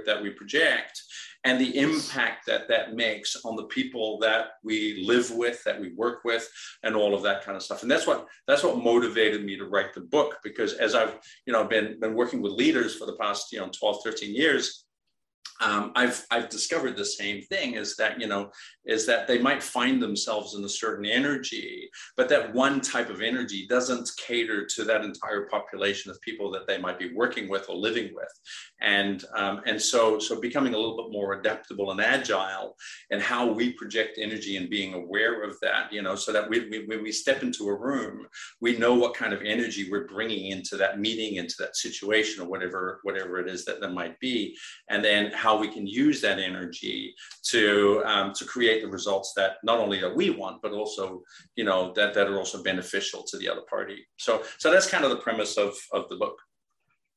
that 0.06 0.22
we 0.22 0.30
project 0.30 1.02
and 1.46 1.60
the 1.60 1.78
impact 1.78 2.46
that 2.48 2.68
that 2.70 2.96
makes 2.96 3.36
on 3.44 3.56
the 3.56 3.66
people 3.66 4.18
that 4.20 4.52
we 4.64 5.04
live 5.06 5.30
with 5.32 5.62
that 5.64 5.80
we 5.80 5.92
work 5.94 6.24
with 6.24 6.50
and 6.84 6.96
all 6.96 7.14
of 7.14 7.22
that 7.24 7.44
kind 7.44 7.58
of 7.58 7.64
stuff. 7.64 7.82
And 7.82 7.92
that's 7.92 8.08
what 8.08 8.28
that's 8.48 8.64
what 8.64 8.84
motivated 8.84 9.44
me 9.44 9.58
to 9.58 9.66
write 9.66 9.94
the 9.94 10.02
book 10.02 10.38
because 10.44 10.74
as 10.74 10.96
i've 10.96 11.18
you 11.46 11.54
know 11.54 11.64
been 11.66 12.00
been 12.00 12.14
working 12.14 12.42
with 12.42 12.54
leaders 12.54 12.96
for 12.96 13.06
the 13.06 13.16
past 13.16 13.52
you 13.52 13.60
know 13.60 13.70
12 13.70 13.98
13 14.04 14.36
years 14.36 14.83
um, 15.64 15.92
I've 15.96 16.26
I've 16.32 16.50
discovered 16.50 16.98
the 16.98 17.06
same 17.06 17.42
thing 17.44 17.76
is 17.76 17.96
that 17.98 18.20
you 18.20 18.28
know 18.28 18.52
is 18.86 19.06
that 19.06 19.28
they 19.28 19.40
might 19.40 19.64
find 19.64 20.02
themselves 20.02 20.56
in 20.56 20.64
a 20.64 20.70
certain 20.70 21.06
energy, 21.06 21.90
but 22.18 22.28
that 22.30 22.54
one 22.54 22.82
type 22.82 23.10
of 23.10 23.22
energy 23.22 23.66
doesn't 23.68 24.10
cater 24.18 24.66
to 24.66 24.84
that 24.84 25.06
entire 25.06 25.48
population 25.48 26.12
of 26.12 26.20
people 26.22 26.52
that 26.52 26.68
they 26.68 26.78
might 26.78 27.00
be 27.00 27.14
working 27.14 27.48
with 27.48 27.70
or 27.70 27.76
living 27.76 28.12
with, 28.14 28.32
and 28.82 29.24
um, 29.36 29.62
and 29.66 29.82
so 29.82 30.20
so 30.20 30.40
becoming 30.42 30.74
a 30.74 30.78
little 30.78 30.98
bit 30.98 31.12
more 31.12 31.34
adaptable 31.34 31.92
and 31.92 32.02
agile 32.02 32.76
and 33.12 33.22
how 33.22 33.52
we 33.52 33.72
project 33.74 34.18
energy 34.18 34.58
and 34.58 34.70
being 34.70 34.94
aware 34.94 35.44
of 35.44 35.58
that, 35.62 35.92
you 35.94 36.02
know, 36.02 36.16
so 36.16 36.32
that 36.34 36.50
we, 36.50 36.68
we 36.70 36.86
when 36.88 37.04
we 37.04 37.12
step 37.12 37.42
into 37.42 37.68
a 37.68 37.76
room, 37.76 38.28
we 38.60 38.78
know 38.78 38.94
what 38.94 39.14
kind 39.14 39.34
of 39.34 39.42
energy 39.42 39.90
we're 39.90 40.08
bringing 40.08 40.48
into 40.52 40.76
that 40.76 41.00
meeting, 41.00 41.36
into 41.36 41.56
that 41.60 41.78
situation, 41.78 42.44
or 42.44 42.50
whatever 42.50 43.00
whatever 43.04 43.40
it 43.40 43.48
is 43.48 43.64
that 43.66 43.80
that 43.80 43.94
might 43.94 44.20
be, 44.20 44.58
and 44.90 45.04
then 45.04 45.32
how 45.32 45.53
we 45.60 45.68
can 45.68 45.88
use 45.88 46.22
that 46.22 46.40
energy 46.40 47.16
to 47.50 48.04
um, 48.06 48.34
to 48.34 48.46
create 48.46 48.82
the 48.82 48.88
results 48.88 49.34
that 49.36 49.58
not 49.64 49.80
only 49.80 50.00
that 50.00 50.16
we 50.16 50.30
want, 50.30 50.62
but 50.62 50.72
also 50.72 51.22
you 51.56 51.64
know 51.64 51.94
that 51.96 52.14
that 52.14 52.28
are 52.28 52.38
also 52.38 52.64
beneficial 52.64 53.24
to 53.24 53.38
the 53.38 53.50
other 53.50 53.64
party. 53.70 54.06
So 54.18 54.44
so 54.58 54.72
that's 54.72 54.90
kind 54.90 55.04
of 55.04 55.10
the 55.10 55.18
premise 55.18 55.58
of 55.58 55.76
of 55.92 56.10
the 56.10 56.16
book. 56.16 56.38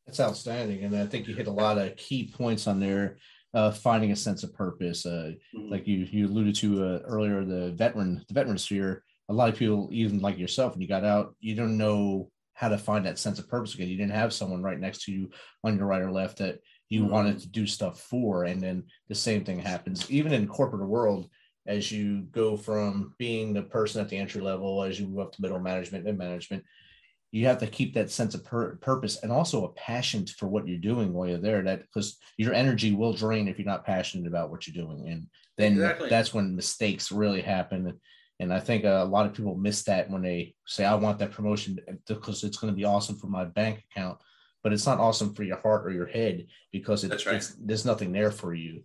That's 0.07 0.21
outstanding, 0.21 0.85
and 0.85 0.97
I 0.97 1.07
think 1.07 1.27
you 1.27 1.35
hit 1.35 1.49
a 1.49 1.53
lot 1.53 1.79
of 1.79 1.97
key 1.97 2.33
points 2.33 2.67
on 2.67 2.81
there. 2.81 3.19
Uh, 3.55 3.71
finding 3.71 4.13
a 4.13 4.17
sense 4.17 4.43
of 4.43 4.53
purpose, 4.53 5.07
uh, 5.07 5.33
mm-hmm. 5.57 5.71
like 5.71 5.87
you 5.87 6.07
you 6.11 6.27
alluded 6.27 6.55
to 6.55 6.85
uh, 6.85 6.99
earlier, 7.07 7.43
the 7.45 7.73
veteran 7.73 8.23
the 8.29 8.35
veteran 8.35 8.59
sphere. 8.59 9.03
A 9.29 9.33
lot 9.33 9.49
of 9.49 9.57
people, 9.57 9.89
even 9.93 10.21
like 10.21 10.39
yourself, 10.39 10.73
when 10.73 10.83
you 10.83 10.87
got 10.87 11.05
out, 11.05 11.35
you 11.41 11.55
don't 11.55 11.79
know 11.79 12.31
how 12.57 12.71
to 12.71 12.79
find 12.79 13.05
that 13.05 13.19
sense 13.19 13.39
of 13.39 13.49
purpose 13.49 13.75
again. 13.75 13.89
You 13.89 13.99
didn't 13.99 14.15
have 14.15 14.33
someone 14.33 14.63
right 14.63 14.81
next 14.81 15.05
to 15.05 15.13
you 15.13 15.31
on 15.63 15.77
your 15.77 15.87
right 15.87 16.03
or 16.03 16.11
left 16.11 16.39
that 16.39 16.59
you 16.89 17.03
mm-hmm. 17.03 17.13
wanted 17.13 17.39
to 17.39 17.49
do 17.49 17.67
stuff 17.67 18.01
for 18.01 18.45
and 18.45 18.61
then 18.61 18.85
the 19.09 19.15
same 19.15 19.45
thing 19.45 19.59
happens 19.59 20.11
even 20.11 20.33
in 20.33 20.47
corporate 20.47 20.89
world 20.89 21.29
as 21.67 21.91
you 21.91 22.23
go 22.31 22.57
from 22.57 23.15
being 23.19 23.53
the 23.53 23.63
person 23.63 24.01
at 24.01 24.09
the 24.09 24.17
entry 24.17 24.41
level 24.41 24.83
as 24.83 24.99
you 24.99 25.07
move 25.07 25.21
up 25.21 25.33
to 25.33 25.43
middle 25.43 25.59
management 25.59 26.07
and 26.07 26.19
management 26.19 26.65
you 27.33 27.47
have 27.47 27.59
to 27.59 27.67
keep 27.67 27.93
that 27.95 28.11
sense 28.11 28.35
of 28.35 28.45
pur- 28.45 28.77
purpose 28.77 29.23
and 29.23 29.33
also 29.33 29.65
a 29.65 29.73
passion 29.73 30.27
for 30.27 30.47
what 30.47 30.67
you're 30.67 30.79
doing 30.79 31.13
while 31.13 31.29
you're 31.29 31.39
there 31.39 31.63
that 31.63 31.83
because 31.83 32.19
your 32.37 32.55
energy 32.55 32.93
will 32.95 33.13
drain 33.13 33.49
if 33.49 33.59
you're 33.59 33.67
not 33.67 33.85
passionate 33.85 34.27
about 34.27 34.51
what 34.51 34.67
you're 34.67 34.85
doing 34.85 35.09
and 35.09 35.27
then 35.59 35.73
exactly. 35.73 36.09
that's 36.09 36.33
when 36.33 36.57
mistakes 36.57 37.13
really 37.13 37.43
happen 37.43 37.99
and 38.39 38.53
i 38.53 38.61
think 38.61 38.85
a 38.85 39.05
lot 39.05 39.27
of 39.27 39.35
people 39.35 39.57
miss 39.57 39.83
that 39.83 40.09
when 40.09 40.23
they 40.23 40.55
say 40.67 40.85
i 40.85 40.95
want 40.95 41.19
that 41.19 41.33
promotion 41.33 41.79
because 42.07 42.45
it's 42.45 42.59
going 42.59 42.73
to 42.73 42.77
be 42.77 42.85
awesome 42.85 43.17
for 43.17 43.27
my 43.27 43.45
bank 43.45 43.85
account 43.91 44.19
but 44.67 44.73
it's 44.73 44.85
not 44.85 44.99
awesome 44.99 45.33
for 45.33 45.45
your 45.45 45.59
heart 45.59 45.87
or 45.87 45.93
your 45.93 46.09
head 46.09 46.45
because 46.73 47.05
it, 47.05 47.25
right. 47.25 47.37
it's 47.37 47.55
there's 47.61 47.85
nothing 47.85 48.11
there 48.11 48.33
for 48.33 48.53
you. 48.53 48.83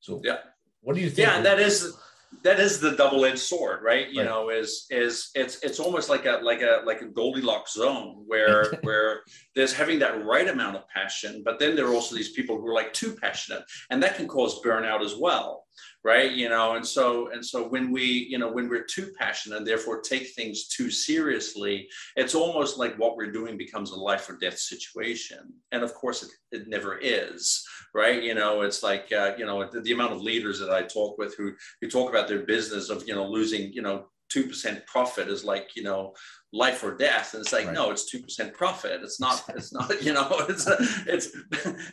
So 0.00 0.20
yeah, 0.24 0.38
what 0.80 0.96
do 0.96 1.00
you 1.00 1.10
think? 1.10 1.28
Yeah, 1.28 1.40
that 1.42 1.60
is 1.60 1.96
that 2.42 2.58
is 2.58 2.80
the 2.80 2.96
double-edged 2.96 3.38
sword, 3.38 3.84
right? 3.84 4.10
You 4.10 4.22
right. 4.22 4.28
know, 4.28 4.48
is 4.48 4.84
is 4.90 5.30
it's 5.36 5.62
it's 5.62 5.78
almost 5.78 6.08
like 6.08 6.26
a 6.26 6.40
like 6.42 6.60
a 6.60 6.82
like 6.84 7.02
a 7.02 7.06
Goldilocks 7.06 7.74
zone 7.74 8.24
where 8.26 8.72
where 8.82 9.20
there's 9.54 9.72
having 9.72 10.00
that 10.00 10.24
right 10.24 10.48
amount 10.48 10.74
of 10.74 10.88
passion, 10.88 11.42
but 11.44 11.60
then 11.60 11.76
there 11.76 11.86
are 11.86 11.94
also 11.94 12.16
these 12.16 12.32
people 12.32 12.56
who 12.56 12.66
are 12.66 12.74
like 12.74 12.92
too 12.92 13.14
passionate, 13.14 13.62
and 13.90 14.02
that 14.02 14.16
can 14.16 14.26
cause 14.26 14.60
burnout 14.60 15.04
as 15.04 15.14
well 15.14 15.66
right? 16.04 16.32
You 16.32 16.48
know 16.48 16.74
and 16.74 16.86
so 16.86 17.30
and 17.32 17.44
so 17.44 17.68
when 17.68 17.90
we 17.92 18.04
you 18.04 18.38
know 18.38 18.50
when 18.50 18.68
we're 18.68 18.84
too 18.84 19.12
passionate 19.18 19.58
and 19.58 19.66
therefore 19.66 20.00
take 20.00 20.28
things 20.30 20.68
too 20.68 20.90
seriously 20.90 21.88
it's 22.16 22.34
almost 22.34 22.78
like 22.78 22.98
what 22.98 23.16
we're 23.16 23.32
doing 23.32 23.56
becomes 23.56 23.90
a 23.90 23.96
life 23.96 24.28
or 24.28 24.36
death 24.36 24.58
situation. 24.58 25.52
And 25.70 25.82
of 25.82 25.94
course 25.94 26.22
it, 26.22 26.30
it 26.56 26.68
never 26.68 26.98
is 26.98 27.64
right? 27.94 28.22
You 28.22 28.34
know 28.34 28.62
it's 28.62 28.82
like 28.82 29.12
uh, 29.12 29.32
you 29.36 29.46
know 29.46 29.68
the, 29.70 29.80
the 29.80 29.92
amount 29.92 30.12
of 30.12 30.22
leaders 30.22 30.58
that 30.60 30.70
i 30.70 30.82
talk 30.82 31.18
with 31.18 31.36
who 31.36 31.52
who 31.80 31.88
talk 31.88 32.08
about 32.10 32.28
their 32.28 32.40
business 32.40 32.90
of 32.90 33.06
you 33.06 33.14
know 33.14 33.26
losing 33.26 33.72
you 33.72 33.82
know 33.82 34.06
2% 34.34 34.86
profit 34.86 35.28
is 35.28 35.44
like 35.44 35.70
you 35.76 35.82
know 35.82 36.14
life 36.52 36.84
or 36.84 36.94
death. 36.94 37.32
And 37.32 37.40
it's 37.40 37.52
like 37.52 37.66
right. 37.66 37.74
no 37.74 37.90
it's 37.90 38.14
2% 38.14 38.52
profit. 38.52 39.00
It's 39.02 39.18
not 39.18 39.42
it's 39.56 39.72
not 39.72 40.02
you 40.02 40.12
know 40.12 40.28
it's 40.48 40.66
it's 41.06 41.36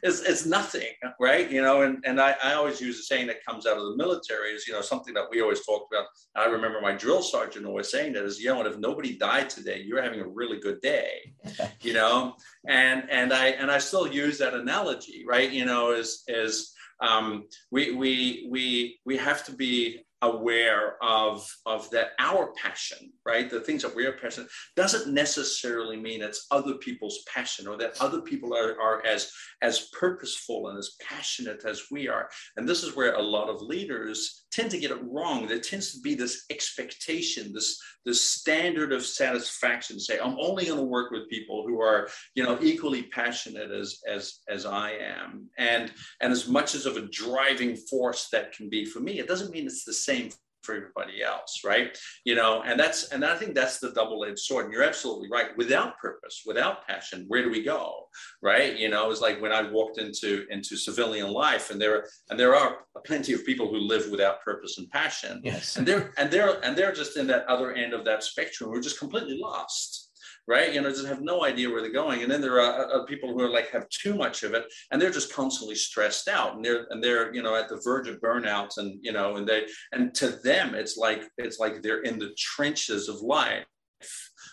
it's, 0.04 0.22
it's 0.22 0.46
nothing 0.46 0.92
right? 1.20 1.50
You 1.50 1.62
know 1.62 1.82
and 1.82 2.04
and 2.06 2.20
I, 2.20 2.36
I 2.44 2.54
always 2.54 2.82
use 2.82 3.00
a 3.00 3.04
saying 3.04 3.28
that 3.28 3.46
comes 3.46 3.66
out 3.66 3.78
of 3.78 3.84
the 3.84 3.96
military 3.96 4.52
is 4.52 4.68
you 4.68 4.74
know 4.74 4.82
something 4.82 5.14
that 5.14 5.26
we 5.32 5.42
always 5.42 5.66
talked 5.66 5.94
about. 5.94 6.08
I 6.36 6.46
remember 6.46 6.82
my 6.82 6.94
drill 6.94 7.22
sergeant 7.22 7.66
always 7.66 7.90
saying 7.90 8.14
that 8.14 8.26
is 8.26 8.40
you 8.40 8.50
know 8.50 8.66
if 8.66 8.78
nobody 8.78 9.18
died 9.18 9.50
today 9.50 9.82
you're 9.86 10.02
having 10.02 10.22
a 10.22 10.28
really 10.28 10.60
good 10.60 10.82
day 10.82 11.34
you 11.82 11.94
know? 11.94 12.36
And 12.68 13.10
and 13.10 13.34
i 13.34 13.48
and 13.48 13.72
i 13.72 13.78
still 13.78 14.08
use 14.12 14.38
that 14.40 14.54
analogy 14.54 15.24
right? 15.28 15.50
You 15.52 15.66
know 15.66 15.92
is 15.92 16.24
is 16.28 16.74
um, 17.02 17.46
we 17.72 17.96
we 17.96 18.48
we 18.50 19.00
we 19.06 19.18
have 19.18 19.46
to 19.46 19.54
be 19.54 20.02
aware 20.22 21.02
of 21.02 21.48
of 21.66 21.90
that 21.92 22.10
our 22.20 22.52
passion 22.54 23.12
right? 23.30 23.50
The 23.50 23.60
things 23.60 23.84
that 23.84 23.96
we're 23.96 24.14
passionate 24.14 24.50
doesn't 24.76 25.14
necessarily 25.14 25.98
mean 25.98 26.24
it's 26.24 26.48
other 26.50 26.74
people's 26.76 27.20
passion 27.32 27.68
or 27.68 27.78
that 27.78 28.02
other 28.02 28.22
people 28.22 28.56
are, 28.56 28.80
are 28.82 29.06
as 29.06 29.32
as 29.62 29.90
purposeful 30.00 30.70
and 30.70 30.78
as 30.80 30.96
passionate 31.00 31.64
as 31.66 31.84
we 31.92 32.08
are. 32.08 32.28
And 32.58 32.68
this 32.68 32.84
is 32.84 32.96
where 32.96 33.14
a 33.14 33.22
lot 33.22 33.50
of 33.50 33.62
leaders 33.62 34.46
tend 34.52 34.72
to 34.72 34.80
get 34.80 34.92
it 34.92 35.04
wrong. 35.04 35.48
There 35.48 35.60
tends 35.60 35.94
to 35.94 36.00
be 36.02 36.16
this 36.16 36.46
expectation 36.50 37.54
this 37.54 37.80
this 38.06 38.24
standard 38.24 38.92
of 38.94 39.06
satisfaction 39.06 40.00
say 40.00 40.20
i'm 40.20 40.38
only 40.40 40.66
going 40.66 40.78
to 40.80 40.84
work 40.84 41.12
with 41.12 41.30
people 41.30 41.66
who 41.68 41.82
are 41.82 42.08
you 42.34 42.44
know 42.44 42.58
equally 42.62 43.04
passionate 43.04 43.72
as 43.72 44.00
as 44.08 44.40
as 44.48 44.66
i 44.66 44.92
am. 44.92 45.50
And 45.58 45.92
and 46.22 46.32
as 46.32 46.48
much 46.48 46.76
as 46.76 46.86
of 46.86 46.98
a 46.98 47.08
driving 47.08 47.76
force 47.76 48.30
that 48.32 48.54
can 48.54 48.70
be 48.70 48.86
for 48.86 49.00
me 49.00 49.20
it 49.20 49.28
doesn't 49.28 49.52
mean 49.52 49.66
it's 49.66 49.86
the 49.86 49.94
same 49.94 50.30
for 50.64 50.76
everybody 50.76 51.22
else 51.24 51.62
right? 51.66 51.98
You 52.26 52.36
know 52.36 52.62
and 52.64 52.80
that's 52.80 53.10
and 53.12 53.24
i 53.24 53.36
think 53.36 53.56
that's 53.56 53.80
the 53.80 53.92
double-edged 53.92 54.40
sword 54.40 54.66
and 54.66 54.74
you're 54.74 54.84
absolutely 54.84 55.30
right. 55.32 55.56
Without 55.58 55.98
purpose 55.98 56.44
without 56.46 56.88
passion 56.88 57.26
where 57.28 57.44
do 57.44 57.50
we 57.50 57.64
go 57.64 58.08
right? 58.42 58.78
You 58.78 58.90
know 58.90 59.10
it's 59.12 59.22
like 59.22 59.42
when 59.42 59.52
i 59.52 59.62
walked 59.62 59.98
into 59.98 60.46
into 60.50 60.76
civilian 60.76 61.32
life 61.32 61.72
and 61.72 61.80
there 61.80 61.98
are 61.98 62.06
and 62.30 62.40
there 62.40 62.56
are 62.56 62.80
plenty 63.06 63.34
of 63.34 63.46
people 63.46 63.68
who 63.68 63.78
live 63.78 64.10
without 64.12 64.42
purpose 64.42 64.78
and 64.78 64.90
passion. 64.90 65.42
Yes. 65.44 65.78
And 65.78 65.88
they're 65.88 66.12
and 66.18 66.30
they're 66.32 66.64
and 66.64 66.78
they're 66.78 66.94
just 66.94 67.18
in 67.18 67.28
that 67.28 67.46
other 67.48 67.74
end 67.74 67.94
of 67.94 68.06
that 68.06 68.24
spectrum 68.24 68.70
we're 68.70 68.82
just 68.82 69.00
completely 69.00 69.40
lost 69.42 70.09
right? 70.50 70.74
You 70.74 70.82
know, 70.82 70.90
just 70.90 71.06
have 71.06 71.22
no 71.22 71.46
idea 71.46 71.70
where 71.70 71.82
they're 71.82 71.92
going. 71.92 72.24
And 72.24 72.32
then 72.32 72.42
there 72.42 72.60
are 72.60 72.92
uh, 72.92 72.98
uh, 72.98 73.06
people 73.06 73.32
who 73.32 73.42
are 73.42 73.50
like 73.50 73.70
have 73.70 73.88
too 73.90 74.16
much 74.16 74.42
of 74.42 74.56
it, 74.56 74.66
and 74.92 75.00
they're 75.00 75.12
just 75.12 75.32
constantly 75.32 75.76
stressed 75.76 76.28
out, 76.28 76.56
and 76.56 76.66
they're 76.66 76.88
and 76.90 77.02
they're 77.04 77.34
you 77.34 77.44
know 77.44 77.56
at 77.56 77.70
the 77.70 77.80
verge 77.84 78.10
of 78.10 78.20
burnouts, 78.20 78.78
and 78.78 79.00
you 79.02 79.14
know, 79.14 79.38
and 79.38 79.48
they 79.48 79.68
and 79.92 80.14
to 80.16 80.30
them 80.44 80.74
it's 80.74 80.98
like 80.98 81.24
it's 81.38 81.60
like 81.60 81.82
they're 81.82 82.02
in 82.02 82.18
the 82.18 82.36
trenches 82.38 83.08
of 83.08 83.22
life 83.22 83.66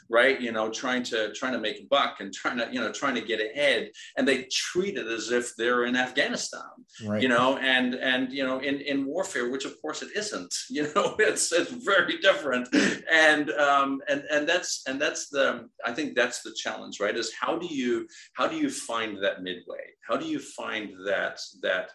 right? 0.09 0.40
You 0.40 0.53
know 0.53 0.71
trying 0.71 1.03
to 1.05 1.33
trying 1.33 1.53
to 1.53 1.61
make 1.61 1.81
a 1.81 1.87
buck 1.90 2.16
and 2.21 2.33
trying 2.33 2.59
to 2.59 2.69
you 2.71 2.81
know 2.81 2.92
trying 2.92 3.14
to 3.14 3.21
get 3.21 3.40
ahead. 3.40 3.90
And 4.16 4.27
they 4.27 4.47
treat 4.51 4.97
it 4.97 5.07
as 5.07 5.31
if 5.31 5.55
they're 5.57 5.85
in 5.87 5.97
afghanistan 5.97 6.62
right. 7.07 7.23
you 7.23 7.29
know 7.29 7.57
and 7.59 7.95
and 7.95 8.33
you 8.33 8.45
know 8.45 8.59
in 8.59 8.81
in 8.81 9.07
warfare 9.07 9.51
which 9.51 9.64
of 9.64 9.81
course 9.81 10.03
it 10.03 10.11
isn't 10.14 10.55
you 10.71 10.85
know 10.95 11.16
it's 11.19 11.53
it's 11.53 11.71
very 11.71 12.19
different. 12.19 12.69
And 13.11 13.51
um 13.51 14.01
and 14.09 14.23
and 14.31 14.49
that's 14.49 14.83
and 14.87 15.01
that's 15.01 15.29
the 15.29 15.69
i 15.85 15.92
think 15.92 16.14
that's 16.14 16.42
the 16.42 16.55
challenge 16.57 17.01
right 17.01 17.16
is 17.16 17.33
how 17.40 17.57
do 17.59 17.66
you 17.66 18.07
how 18.35 18.47
do 18.47 18.57
you 18.57 18.71
find 18.71 19.23
that 19.23 19.42
midway? 19.42 19.85
How 20.07 20.16
do 20.16 20.27
you 20.27 20.38
find 20.38 20.90
that 21.07 21.40
that 21.62 21.90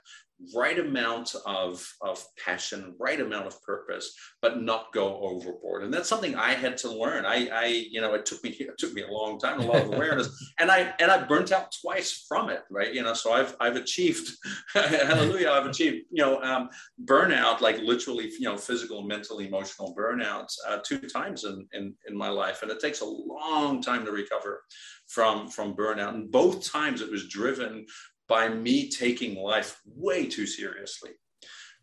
right 0.55 0.79
amount 0.79 1.35
of, 1.45 1.85
of 2.01 2.23
passion, 2.43 2.95
right 2.99 3.19
amount 3.19 3.47
of 3.47 3.61
purpose, 3.63 4.13
but 4.41 4.61
not 4.61 4.91
go 4.93 5.19
overboard. 5.21 5.83
And 5.83 5.93
that's 5.93 6.09
something 6.09 6.35
I 6.35 6.53
had 6.53 6.77
to 6.77 6.91
learn. 6.91 7.25
I, 7.25 7.47
I, 7.51 7.65
you 7.89 8.01
know, 8.01 8.13
it 8.13 8.25
took 8.25 8.43
me 8.43 8.49
it 8.59 8.77
took 8.77 8.93
me 8.93 9.03
a 9.03 9.11
long 9.11 9.39
time, 9.39 9.59
a 9.59 9.65
lot 9.65 9.81
of 9.81 9.93
awareness, 9.93 10.29
and 10.59 10.71
I 10.71 10.93
and 10.99 11.11
I 11.11 11.23
burnt 11.23 11.51
out 11.51 11.75
twice 11.81 12.25
from 12.27 12.49
it, 12.49 12.61
right? 12.69 12.93
You 12.93 13.03
know, 13.03 13.13
so 13.13 13.33
I've 13.33 13.55
I've 13.59 13.75
achieved, 13.75 14.29
hallelujah, 14.73 15.49
I've 15.51 15.67
achieved, 15.67 16.05
you 16.11 16.23
know, 16.23 16.41
um, 16.41 16.69
burnout, 17.05 17.61
like 17.61 17.79
literally, 17.79 18.31
you 18.39 18.47
know, 18.47 18.57
physical, 18.57 19.03
mental, 19.03 19.39
emotional 19.39 19.95
burnouts 19.97 20.53
uh, 20.67 20.79
two 20.85 20.99
times 20.99 21.43
in, 21.43 21.67
in 21.73 21.93
in 22.07 22.17
my 22.17 22.29
life, 22.29 22.61
and 22.61 22.71
it 22.71 22.79
takes 22.79 23.01
a 23.01 23.05
long 23.05 23.81
time 23.81 24.05
to 24.05 24.11
recover 24.11 24.63
from 25.07 25.47
from 25.47 25.75
burnout. 25.75 26.13
And 26.13 26.31
both 26.31 26.69
times 26.69 27.01
it 27.01 27.11
was 27.11 27.27
driven 27.27 27.85
by 28.31 28.47
me 28.47 28.89
taking 28.89 29.35
life 29.35 29.81
way 29.85 30.25
too 30.25 30.47
seriously 30.47 31.11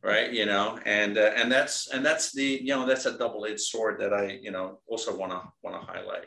right? 0.03 0.33
You 0.33 0.47
know 0.47 0.79
and 0.85 1.19
uh, 1.19 1.33
and 1.37 1.51
that's 1.51 1.89
and 1.89 2.05
that's 2.05 2.33
the 2.33 2.61
you 2.63 2.75
know 2.75 2.87
that's 2.87 3.07
a 3.07 3.19
double-edged 3.19 3.61
sword 3.61 4.01
that 4.01 4.13
i 4.13 4.39
you 4.41 4.51
know 4.51 4.79
also 4.87 5.17
want 5.17 5.33
to 5.33 5.43
want 5.63 5.81
to 5.81 5.93
highlight. 5.93 6.27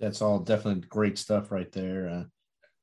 That's 0.00 0.20
all 0.20 0.40
definitely 0.40 0.86
great 0.88 1.18
stuff 1.18 1.52
right 1.52 1.70
there 1.70 2.08
uh, 2.08 2.24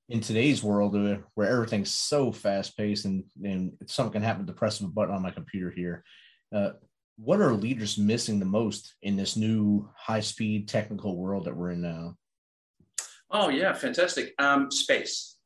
in 0.07 0.21
today's 0.21 0.63
world 0.63 0.95
uh, 0.95 1.17
where 1.35 1.49
everything's 1.49 1.91
so 1.91 2.31
fast 2.31 2.77
paced 2.77 3.05
and 3.05 3.25
and 3.43 3.73
something 3.87 4.13
can 4.13 4.23
happen 4.23 4.47
to 4.47 4.53
press 4.53 4.79
of 4.79 4.87
a 4.87 4.89
button 4.89 5.13
on 5.13 5.21
my 5.21 5.31
computer 5.31 5.69
here. 5.69 6.03
Uh, 6.53 6.71
what 7.17 7.41
are 7.41 7.53
leaders 7.53 7.97
missing 7.97 8.39
the 8.39 8.45
most 8.45 8.95
in 9.01 9.17
this 9.17 9.35
new 9.35 9.89
high 9.97 10.21
speed 10.21 10.69
technical 10.69 11.17
world 11.17 11.43
that 11.45 11.55
we're 11.55 11.71
in 11.71 11.81
now? 11.81 12.15
Oh 13.29 13.49
yeah 13.49 13.73
fantastic. 13.73 14.33
Um, 14.39 14.71
space 14.71 15.38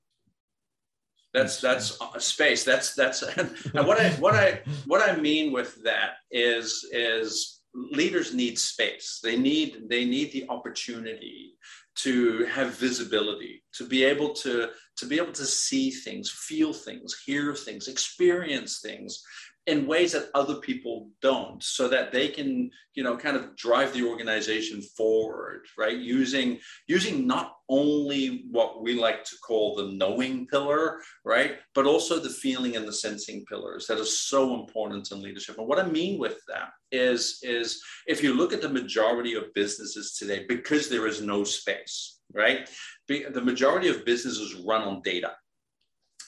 that's 1.33 1.59
that's 1.59 1.97
space. 2.19 2.63
That's 2.63 2.93
that's 2.93 3.23
and 3.37 3.49
what 3.73 3.99
I 3.99 4.11
what 4.11 4.35
I 4.35 4.61
what 4.85 5.07
I 5.07 5.15
mean 5.15 5.51
with 5.51 5.83
that 5.83 6.11
is 6.31 6.87
is 6.91 7.61
leaders 7.73 8.33
need 8.33 8.59
space. 8.59 9.19
They 9.23 9.37
need 9.37 9.89
they 9.89 10.05
need 10.05 10.31
the 10.31 10.47
opportunity 10.49 11.55
to 11.95 12.45
have 12.45 12.75
visibility, 12.75 13.63
to 13.73 13.87
be 13.87 14.03
able 14.03 14.33
to 14.33 14.69
to 14.97 15.05
be 15.05 15.17
able 15.17 15.33
to 15.33 15.45
see 15.45 15.89
things, 15.89 16.29
feel 16.29 16.71
things, 16.71 17.19
hear 17.25 17.55
things, 17.55 17.87
experience 17.87 18.79
things 18.81 19.23
in 19.65 19.87
ways 19.87 20.11
that 20.11 20.29
other 20.33 20.55
people 20.55 21.09
don't 21.21 21.63
so 21.63 21.87
that 21.87 22.11
they 22.11 22.27
can 22.27 22.69
you 22.95 23.03
know 23.03 23.15
kind 23.15 23.37
of 23.37 23.55
drive 23.55 23.93
the 23.93 24.03
organization 24.03 24.81
forward 24.97 25.65
right? 25.77 25.97
Using 25.97 26.59
using 26.87 27.25
not 27.25 27.55
only 27.69 28.45
what 28.51 28.83
we 28.83 28.93
like 28.93 29.23
to 29.23 29.35
call 29.45 29.75
the 29.75 29.91
knowing 29.93 30.47
pillar 30.47 30.99
right? 31.23 31.57
But 31.73 31.85
also 31.85 32.19
the 32.19 32.29
feeling 32.29 32.75
and 32.75 32.87
the 32.87 32.93
sensing 32.93 33.45
pillars 33.45 33.87
that 33.87 33.99
are 33.99 34.05
so 34.05 34.55
important 34.59 35.11
in 35.11 35.21
leadership. 35.21 35.57
And 35.57 35.67
what 35.67 35.79
i 35.79 35.85
mean 35.85 36.19
with 36.19 36.37
that 36.47 36.69
is 36.91 37.39
is 37.41 37.81
if 38.07 38.21
you 38.21 38.33
look 38.33 38.53
at 38.53 38.61
the 38.61 38.69
majority 38.69 39.33
of 39.35 39.53
businesses 39.53 40.15
today 40.17 40.45
because 40.47 40.89
there 40.89 41.07
is 41.07 41.21
no 41.21 41.43
space 41.43 42.19
right? 42.33 42.67
The 43.07 43.41
majority 43.41 43.89
of 43.89 44.05
businesses 44.05 44.55
run 44.65 44.81
on 44.81 45.01
data 45.03 45.33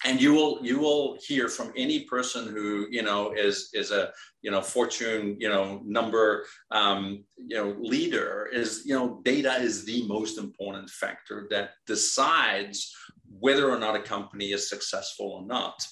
and 0.05 0.21
you 0.21 0.33
will 0.33 0.59
you 0.61 0.79
will 0.79 1.17
hear 1.27 1.49
from 1.49 1.73
any 1.75 2.01
person 2.01 2.47
who 2.47 2.87
you 2.89 3.01
know 3.01 3.33
is 3.33 3.69
is 3.73 3.91
a 3.91 4.11
you 4.41 4.51
know 4.51 4.61
fortune 4.61 5.35
you 5.39 5.49
know 5.49 5.81
number 5.83 6.45
um, 6.71 7.23
you 7.37 7.57
know 7.57 7.75
leader 7.79 8.47
is 8.53 8.83
you 8.85 8.93
know 8.93 9.19
data 9.23 9.53
is 9.55 9.83
the 9.83 10.07
most 10.07 10.37
important 10.37 10.89
factor 10.89 11.47
that 11.49 11.71
decides 11.87 12.95
whether 13.39 13.69
or 13.69 13.77
not 13.77 13.95
a 13.95 14.01
company 14.01 14.51
is 14.51 14.69
successful 14.69 15.31
or 15.31 15.45
not 15.45 15.85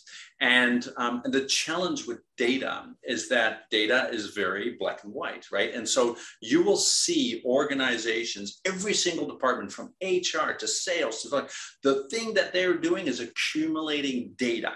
and, 0.44 0.92
um, 0.98 1.22
and 1.24 1.34
the 1.34 1.46
challenge 1.46 2.06
with 2.06 2.20
data 2.36 2.88
is 3.02 3.30
that 3.30 3.70
data 3.72 4.10
is 4.12 4.32
very 4.32 4.76
black 4.78 5.06
and 5.06 5.14
white, 5.14 5.46
right? 5.54 5.74
And 5.74 5.88
so 5.88 6.18
you 6.42 6.62
will 6.64 6.76
see 6.76 7.42
organizations, 7.46 8.60
every 8.66 8.94
single 8.94 9.26
department 9.26 9.72
from 9.72 9.94
HR 10.02 10.52
to 10.60 10.68
sales 10.68 11.22
to 11.22 11.30
like 11.30 11.50
the 11.84 12.10
thing 12.10 12.34
that 12.34 12.52
they're 12.52 12.78
doing 12.78 13.08
is 13.08 13.22
accumulating 13.22 14.34
data 14.36 14.74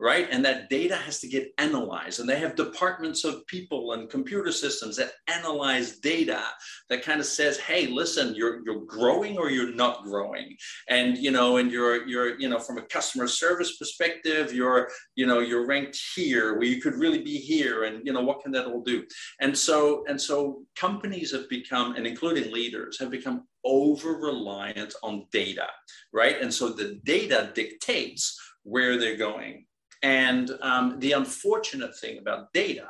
right? 0.00 0.28
And 0.30 0.44
that 0.44 0.68
data 0.68 0.96
has 0.96 1.20
to 1.20 1.28
get 1.28 1.52
analyzed. 1.58 2.20
And 2.20 2.28
they 2.28 2.38
have 2.38 2.56
departments 2.56 3.24
of 3.24 3.46
people 3.46 3.92
and 3.92 4.10
computer 4.10 4.52
systems 4.52 4.96
that 4.96 5.12
analyze 5.28 5.98
data 5.98 6.42
that 6.90 7.02
kind 7.02 7.20
of 7.20 7.26
says, 7.26 7.58
hey, 7.58 7.86
listen, 7.86 8.34
you're 8.34 8.62
you're 8.64 8.84
growing 8.84 9.38
or 9.38 9.50
you're 9.50 9.74
not 9.74 10.04
growing. 10.04 10.56
And 10.88 11.16
you 11.18 11.30
know, 11.30 11.56
and 11.58 11.70
you're 11.70 12.06
you're, 12.06 12.38
you 12.38 12.48
know, 12.48 12.58
from 12.58 12.78
a 12.78 12.82
customer 12.82 13.28
service 13.28 13.76
perspective, 13.76 14.52
you're, 14.52 14.88
you 15.14 15.26
know, 15.26 15.40
you're 15.40 15.66
ranked 15.66 15.98
here 16.14 16.54
where 16.54 16.64
you 16.66 16.80
could 16.80 16.94
really 16.94 17.22
be 17.22 17.38
here. 17.38 17.84
And 17.84 18.04
you 18.06 18.12
know, 18.12 18.22
what 18.22 18.42
can 18.42 18.52
that 18.52 18.66
all 18.66 18.82
do? 18.82 19.04
And 19.40 19.56
so, 19.56 20.04
and 20.08 20.20
so 20.20 20.62
companies 20.76 21.32
have 21.32 21.48
become, 21.48 21.96
and 21.96 22.06
including 22.06 22.52
leaders, 22.52 22.98
have 22.98 23.10
become 23.10 23.44
over 23.64 24.14
reliant 24.14 24.94
on 25.02 25.26
data, 25.30 25.66
right? 26.12 26.40
And 26.40 26.52
so 26.52 26.70
the 26.70 27.00
data 27.04 27.52
dictates 27.54 28.38
where 28.64 28.96
they're 28.98 29.16
going. 29.16 29.66
And 30.02 30.50
um, 30.62 30.98
the 30.98 31.12
unfortunate 31.12 31.96
thing 31.96 32.18
about 32.18 32.52
data 32.52 32.88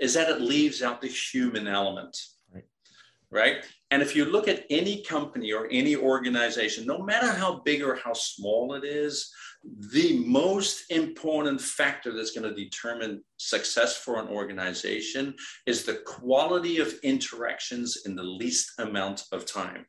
is 0.00 0.14
that 0.14 0.30
it 0.30 0.40
leaves 0.40 0.82
out 0.82 1.02
the 1.02 1.08
human 1.08 1.66
element. 1.66 2.16
Right. 2.52 2.64
right. 3.30 3.56
And 3.90 4.02
if 4.02 4.16
you 4.16 4.24
look 4.24 4.48
at 4.48 4.64
any 4.70 5.02
company 5.02 5.52
or 5.52 5.68
any 5.70 5.96
organization, 5.96 6.86
no 6.86 7.02
matter 7.02 7.30
how 7.30 7.60
big 7.64 7.82
or 7.82 7.96
how 7.96 8.14
small 8.14 8.74
it 8.74 8.84
is, 8.84 9.30
the 9.92 10.24
most 10.26 10.90
important 10.90 11.60
factor 11.60 12.12
that's 12.12 12.30
going 12.30 12.48
to 12.48 12.64
determine 12.64 13.22
success 13.36 13.96
for 13.96 14.18
an 14.18 14.28
organization 14.28 15.34
is 15.66 15.84
the 15.84 16.02
quality 16.06 16.78
of 16.78 16.94
interactions 17.02 17.98
in 18.06 18.14
the 18.14 18.22
least 18.22 18.72
amount 18.78 19.24
of 19.32 19.44
time. 19.44 19.86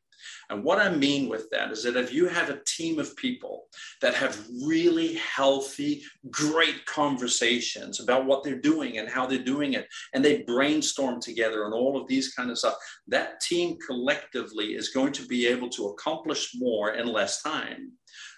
And 0.50 0.64
what 0.64 0.80
I 0.80 0.90
mean 0.90 1.28
with 1.30 1.50
that 1.52 1.72
is 1.72 1.84
that 1.84 1.98
if 1.98 2.14
you 2.14 2.28
have 2.28 2.50
a 2.50 2.62
team 2.66 3.00
of 3.00 3.16
people 3.16 3.66
that 4.02 4.14
have 4.14 4.48
really 4.66 5.16
healthy, 5.16 6.04
great 6.30 6.86
conversations 6.86 8.00
about 8.00 8.26
what 8.26 8.44
they're 8.44 8.60
doing 8.60 8.98
and 8.98 9.10
how 9.10 9.26
they're 9.26 9.40
doing 9.40 9.74
it, 9.74 9.88
and 10.14 10.24
they 10.24 10.44
brainstorm 10.44 11.20
together 11.22 11.66
and 11.66 11.74
all 11.74 12.00
of 12.00 12.08
these 12.08 12.34
kind 12.34 12.50
of 12.50 12.58
stuff, 12.58 12.76
that 13.08 13.42
team 13.42 13.78
collectively 13.86 14.76
is 14.76 14.90
going 14.90 15.12
to 15.14 15.26
be 15.26 15.48
able 15.48 15.70
to 15.70 15.88
accomplish 15.88 16.52
more 16.56 16.94
in 16.94 17.08
less 17.08 17.42
time 17.42 17.92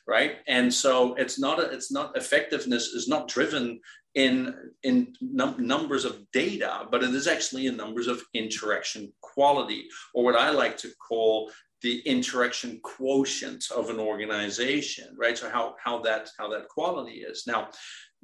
right? 0.08 0.38
And 0.48 0.74
so 0.74 1.14
it's 1.16 1.40
not 1.40 1.60
a, 1.60 1.70
it's 1.70 1.92
not 1.92 2.18
effectiveness 2.18 2.88
is 2.88 3.08
not 3.08 3.28
driven 3.28 3.80
in 4.16 4.56
in 4.82 5.14
num- 5.22 5.56
numbers 5.60 6.04
of 6.04 6.20
data 6.32 6.88
but 6.92 7.04
it 7.04 7.14
is 7.14 7.28
actually 7.28 7.68
in 7.68 7.78
numbers 7.78 8.08
of 8.08 8.24
interaction 8.34 9.14
quality 9.22 9.88
or 10.16 10.24
what 10.24 10.36
i 10.36 10.50
like 10.50 10.76
to 10.78 10.90
call 11.08 11.52
the 11.82 12.00
interaction 12.00 12.80
quotient 12.84 13.66
of 13.76 13.90
an 13.90 14.00
organization, 14.00 15.16
right? 15.18 15.38
So 15.38 15.50
how 15.50 15.76
how 15.84 16.02
that 16.02 16.30
how 16.38 16.50
that 16.50 16.68
quality 16.68 17.22
is 17.22 17.46
now. 17.48 17.70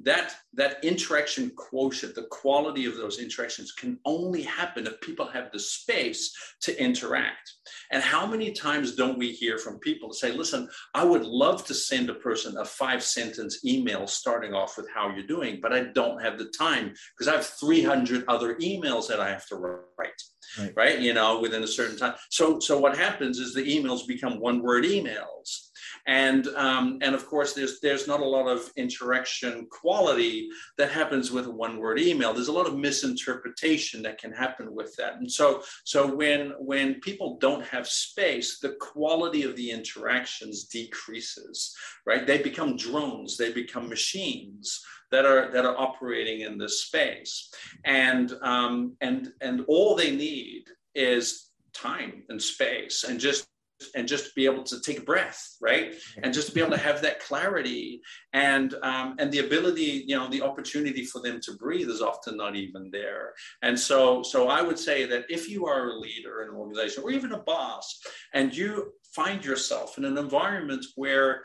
That 0.00 0.34
that 0.52 0.84
interaction 0.84 1.50
quotient, 1.56 2.14
the 2.14 2.26
quality 2.30 2.84
of 2.84 2.96
those 2.96 3.18
interactions, 3.18 3.72
can 3.72 3.98
only 4.04 4.42
happen 4.42 4.86
if 4.86 5.00
people 5.00 5.26
have 5.26 5.50
the 5.52 5.58
space 5.58 6.34
to 6.62 6.82
interact. 6.82 7.50
And 7.90 8.02
how 8.02 8.26
many 8.26 8.52
times 8.52 8.94
don't 8.94 9.18
we 9.18 9.32
hear 9.32 9.58
from 9.58 9.78
people 9.78 10.12
say, 10.12 10.32
"Listen, 10.32 10.68
I 10.94 11.04
would 11.04 11.24
love 11.24 11.64
to 11.66 11.74
send 11.74 12.10
a 12.10 12.14
person 12.14 12.58
a 12.58 12.64
five 12.64 13.02
sentence 13.02 13.64
email 13.64 14.06
starting 14.06 14.52
off 14.52 14.76
with 14.76 14.88
how 14.90 15.14
you're 15.14 15.26
doing, 15.26 15.60
but 15.62 15.72
I 15.72 15.84
don't 15.84 16.22
have 16.22 16.38
the 16.38 16.52
time 16.58 16.94
because 17.16 17.28
I 17.28 17.36
have 17.36 17.46
300 17.46 18.24
other 18.28 18.56
emails 18.56 19.08
that 19.08 19.20
I 19.20 19.30
have 19.30 19.46
to 19.48 19.56
write." 19.56 20.22
right. 20.58 20.72
right. 20.76 20.98
You 21.00 21.14
know, 21.14 21.40
within 21.40 21.62
a 21.62 21.66
certain 21.66 21.96
time. 21.96 22.14
So, 22.30 22.58
so 22.60 22.78
what 22.78 22.96
happens 22.96 23.38
is 23.38 23.54
the 23.54 23.62
emails 23.62 24.06
become 24.06 24.40
one 24.40 24.62
word 24.62 24.84
emails. 24.84 25.65
And 26.06 26.46
um, 26.48 26.98
and 27.02 27.14
of 27.14 27.26
course 27.26 27.52
there's 27.52 27.80
there's 27.80 28.06
not 28.06 28.20
a 28.20 28.24
lot 28.24 28.46
of 28.46 28.70
interaction 28.76 29.66
quality 29.70 30.48
that 30.78 30.90
happens 30.90 31.30
with 31.30 31.46
a 31.46 31.50
one 31.50 31.78
word 31.78 31.98
email. 31.98 32.32
There's 32.32 32.48
a 32.48 32.52
lot 32.52 32.66
of 32.66 32.76
misinterpretation 32.76 34.02
that 34.02 34.18
can 34.18 34.32
happen 34.32 34.74
with 34.74 34.94
that. 34.96 35.14
And 35.14 35.30
so 35.30 35.62
so 35.84 36.06
when 36.14 36.52
when 36.58 37.00
people 37.00 37.38
don't 37.38 37.64
have 37.64 37.86
space 37.86 38.58
the 38.60 38.76
quality 38.80 39.42
of 39.42 39.56
the 39.56 39.70
interactions 39.70 40.64
decreases 40.64 41.74
right? 42.06 42.26
They 42.26 42.38
become 42.38 42.76
drones. 42.76 43.36
They 43.36 43.52
become 43.52 43.88
machines 43.88 44.82
that 45.10 45.26
are 45.26 45.50
that 45.52 45.66
are 45.66 45.78
operating 45.78 46.40
in 46.40 46.56
this 46.56 46.82
space. 46.82 47.50
And 47.84 48.32
um, 48.42 48.96
and 49.00 49.32
and 49.40 49.64
all 49.68 49.94
they 49.96 50.14
need 50.14 50.64
is 50.94 51.50
time 51.72 52.22
and 52.30 52.40
space 52.40 53.04
and 53.04 53.20
just 53.20 53.46
and 53.94 54.08
just 54.08 54.34
be 54.34 54.46
able 54.46 54.62
to 54.64 54.80
take 54.80 54.98
a 54.98 55.02
breath 55.02 55.56
right? 55.60 55.94
And 56.22 56.32
just 56.32 56.48
to 56.48 56.54
be 56.54 56.60
able 56.60 56.72
to 56.72 56.82
have 56.82 57.02
that 57.02 57.20
clarity. 57.20 58.00
And 58.32 58.74
um, 58.82 59.16
and 59.18 59.30
the 59.32 59.40
ability 59.40 60.04
you 60.06 60.16
know 60.16 60.28
the 60.28 60.42
opportunity 60.42 61.04
for 61.04 61.20
them 61.20 61.40
to 61.42 61.52
breathe 61.54 61.88
is 61.88 62.02
often 62.02 62.36
not 62.36 62.56
even 62.56 62.90
there. 62.90 63.34
And 63.62 63.78
so 63.78 64.22
so 64.22 64.48
i 64.48 64.62
would 64.62 64.78
say 64.78 65.06
that 65.06 65.24
if 65.28 65.48
you 65.48 65.66
are 65.66 65.90
a 65.90 65.98
leader 65.98 66.42
in 66.42 66.48
an 66.50 66.56
organization 66.56 67.02
or 67.02 67.10
even 67.10 67.32
a 67.32 67.38
boss 67.38 68.00
and 68.34 68.54
you 68.54 68.92
find 69.14 69.44
yourself 69.44 69.98
in 69.98 70.04
an 70.04 70.18
environment 70.18 70.84
where 70.96 71.44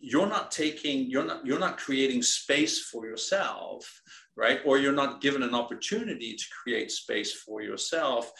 you're 0.00 0.28
not 0.28 0.50
taking 0.50 1.10
you're 1.10 1.24
not 1.24 1.46
you're 1.46 1.58
not 1.58 1.78
creating 1.78 2.22
space 2.22 2.76
for 2.90 3.06
yourself 3.06 4.02
right? 4.38 4.60
Or 4.64 4.78
you're 4.78 4.92
not 4.92 5.20
given 5.20 5.42
an 5.42 5.52
opportunity 5.52 6.36
to 6.36 6.44
create 6.62 6.92
space 6.92 7.32
for 7.32 7.60
yourself 7.60 8.30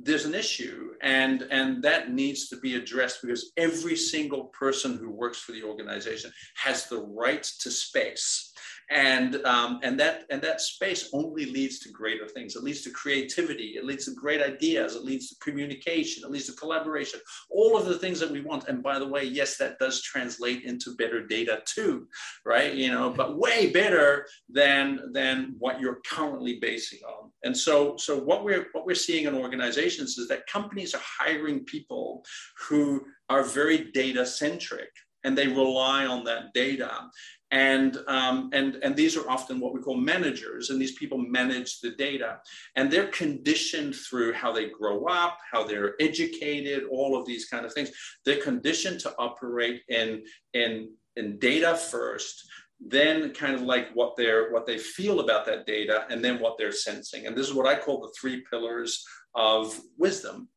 there's 0.00 0.24
an 0.24 0.34
issue 0.34 0.90
and 1.02 1.42
and 1.50 1.82
that 1.82 2.12
needs 2.12 2.48
to 2.48 2.56
be 2.56 2.76
addressed 2.76 3.22
because 3.22 3.52
every 3.56 3.96
single 3.96 4.46
person 4.46 4.98
who 4.98 5.10
works 5.10 5.38
for 5.38 5.52
the 5.52 5.62
organization 5.62 6.32
has 6.56 6.86
the 6.88 7.00
right 7.00 7.44
to 7.60 7.70
space 7.70 8.52
and 8.90 9.36
um, 9.46 9.80
and 9.82 9.98
that 9.98 10.24
and 10.30 10.42
that 10.42 10.60
space 10.60 11.10
only 11.12 11.46
leads 11.46 11.78
to 11.80 11.90
greater 11.90 12.28
things. 12.28 12.56
It 12.56 12.62
leads 12.62 12.82
to 12.82 12.90
creativity. 12.90 13.74
It 13.76 13.84
leads 13.84 14.04
to 14.06 14.14
great 14.14 14.42
ideas. 14.42 14.94
It 14.94 15.04
leads 15.04 15.28
to 15.30 15.36
communication. 15.36 16.24
It 16.24 16.30
leads 16.30 16.46
to 16.46 16.52
collaboration. 16.52 17.20
All 17.50 17.76
of 17.76 17.86
the 17.86 17.98
things 17.98 18.20
that 18.20 18.30
we 18.30 18.40
want. 18.40 18.68
And 18.68 18.82
by 18.82 18.98
the 18.98 19.08
way, 19.08 19.24
yes, 19.24 19.56
that 19.58 19.78
does 19.78 20.02
translate 20.02 20.64
into 20.64 20.96
better 20.96 21.26
data 21.26 21.62
too, 21.66 22.06
right? 22.44 22.74
You 22.74 22.90
know, 22.90 23.10
but 23.10 23.38
way 23.38 23.70
better 23.70 24.26
than 24.48 25.12
than 25.12 25.54
what 25.58 25.80
you're 25.80 26.00
currently 26.06 26.58
basing 26.60 27.00
on. 27.08 27.30
And 27.42 27.56
so 27.56 27.96
so 27.96 28.18
what 28.18 28.44
we're 28.44 28.68
what 28.72 28.86
we're 28.86 28.94
seeing 28.94 29.26
in 29.26 29.34
organizations 29.34 30.18
is 30.18 30.28
that 30.28 30.46
companies 30.46 30.94
are 30.94 31.02
hiring 31.02 31.64
people 31.64 32.24
who 32.68 33.04
are 33.28 33.42
very 33.42 33.90
data 33.92 34.26
centric 34.26 34.90
and 35.24 35.36
they 35.36 35.48
rely 35.48 36.06
on 36.06 36.24
that 36.24 36.52
data 36.54 37.08
and, 37.54 37.98
um, 38.08 38.50
and, 38.52 38.76
and 38.82 38.96
these 38.96 39.16
are 39.16 39.30
often 39.30 39.60
what 39.60 39.72
we 39.72 39.80
call 39.80 39.96
managers, 39.96 40.70
and 40.70 40.80
these 40.80 40.96
people 40.96 41.18
manage 41.18 41.78
the 41.78 41.90
data. 41.90 42.40
And 42.74 42.90
they're 42.90 43.06
conditioned 43.06 43.94
through 43.94 44.32
how 44.32 44.50
they 44.50 44.70
grow 44.70 45.04
up, 45.04 45.38
how 45.52 45.62
they're 45.62 45.94
educated, 46.00 46.82
all 46.90 47.16
of 47.16 47.26
these 47.26 47.44
kind 47.44 47.64
of 47.64 47.72
things. 47.72 47.92
They're 48.24 48.42
conditioned 48.42 48.98
to 49.00 49.14
operate 49.20 49.82
in, 49.88 50.24
in, 50.52 50.90
in 51.14 51.38
data 51.38 51.76
first, 51.76 52.44
then 52.80 53.32
kind 53.32 53.54
of 53.54 53.62
like 53.62 53.94
what 53.94 54.16
they're 54.16 54.50
what 54.50 54.66
they 54.66 54.76
feel 54.76 55.20
about 55.20 55.46
that 55.46 55.64
data 55.64 56.06
and 56.10 56.24
then 56.24 56.40
what 56.40 56.58
they're 56.58 56.72
sensing 56.72 57.26
and 57.26 57.36
this 57.36 57.48
is 57.48 57.54
what 57.54 57.66
i 57.66 57.78
call 57.78 58.00
the 58.00 58.12
three 58.20 58.44
pillars 58.50 59.02
of 59.36 59.80
wisdom 59.96 60.48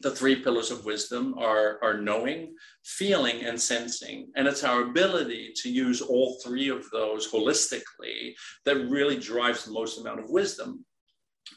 the 0.00 0.10
three 0.10 0.36
pillars 0.36 0.70
of 0.70 0.84
wisdom 0.84 1.34
are, 1.38 1.78
are 1.82 1.98
knowing, 1.98 2.54
feeling, 2.84 3.44
and 3.44 3.60
sensing. 3.60 4.28
And 4.36 4.46
it's 4.46 4.64
our 4.64 4.82
ability 4.82 5.52
to 5.62 5.70
use 5.70 6.02
all 6.02 6.38
three 6.44 6.68
of 6.68 6.88
those 6.90 7.30
holistically 7.30 8.34
that 8.64 8.88
really 8.88 9.18
drives 9.18 9.64
the 9.64 9.72
most 9.72 9.98
amount 9.98 10.20
of 10.20 10.30
wisdom. 10.30 10.84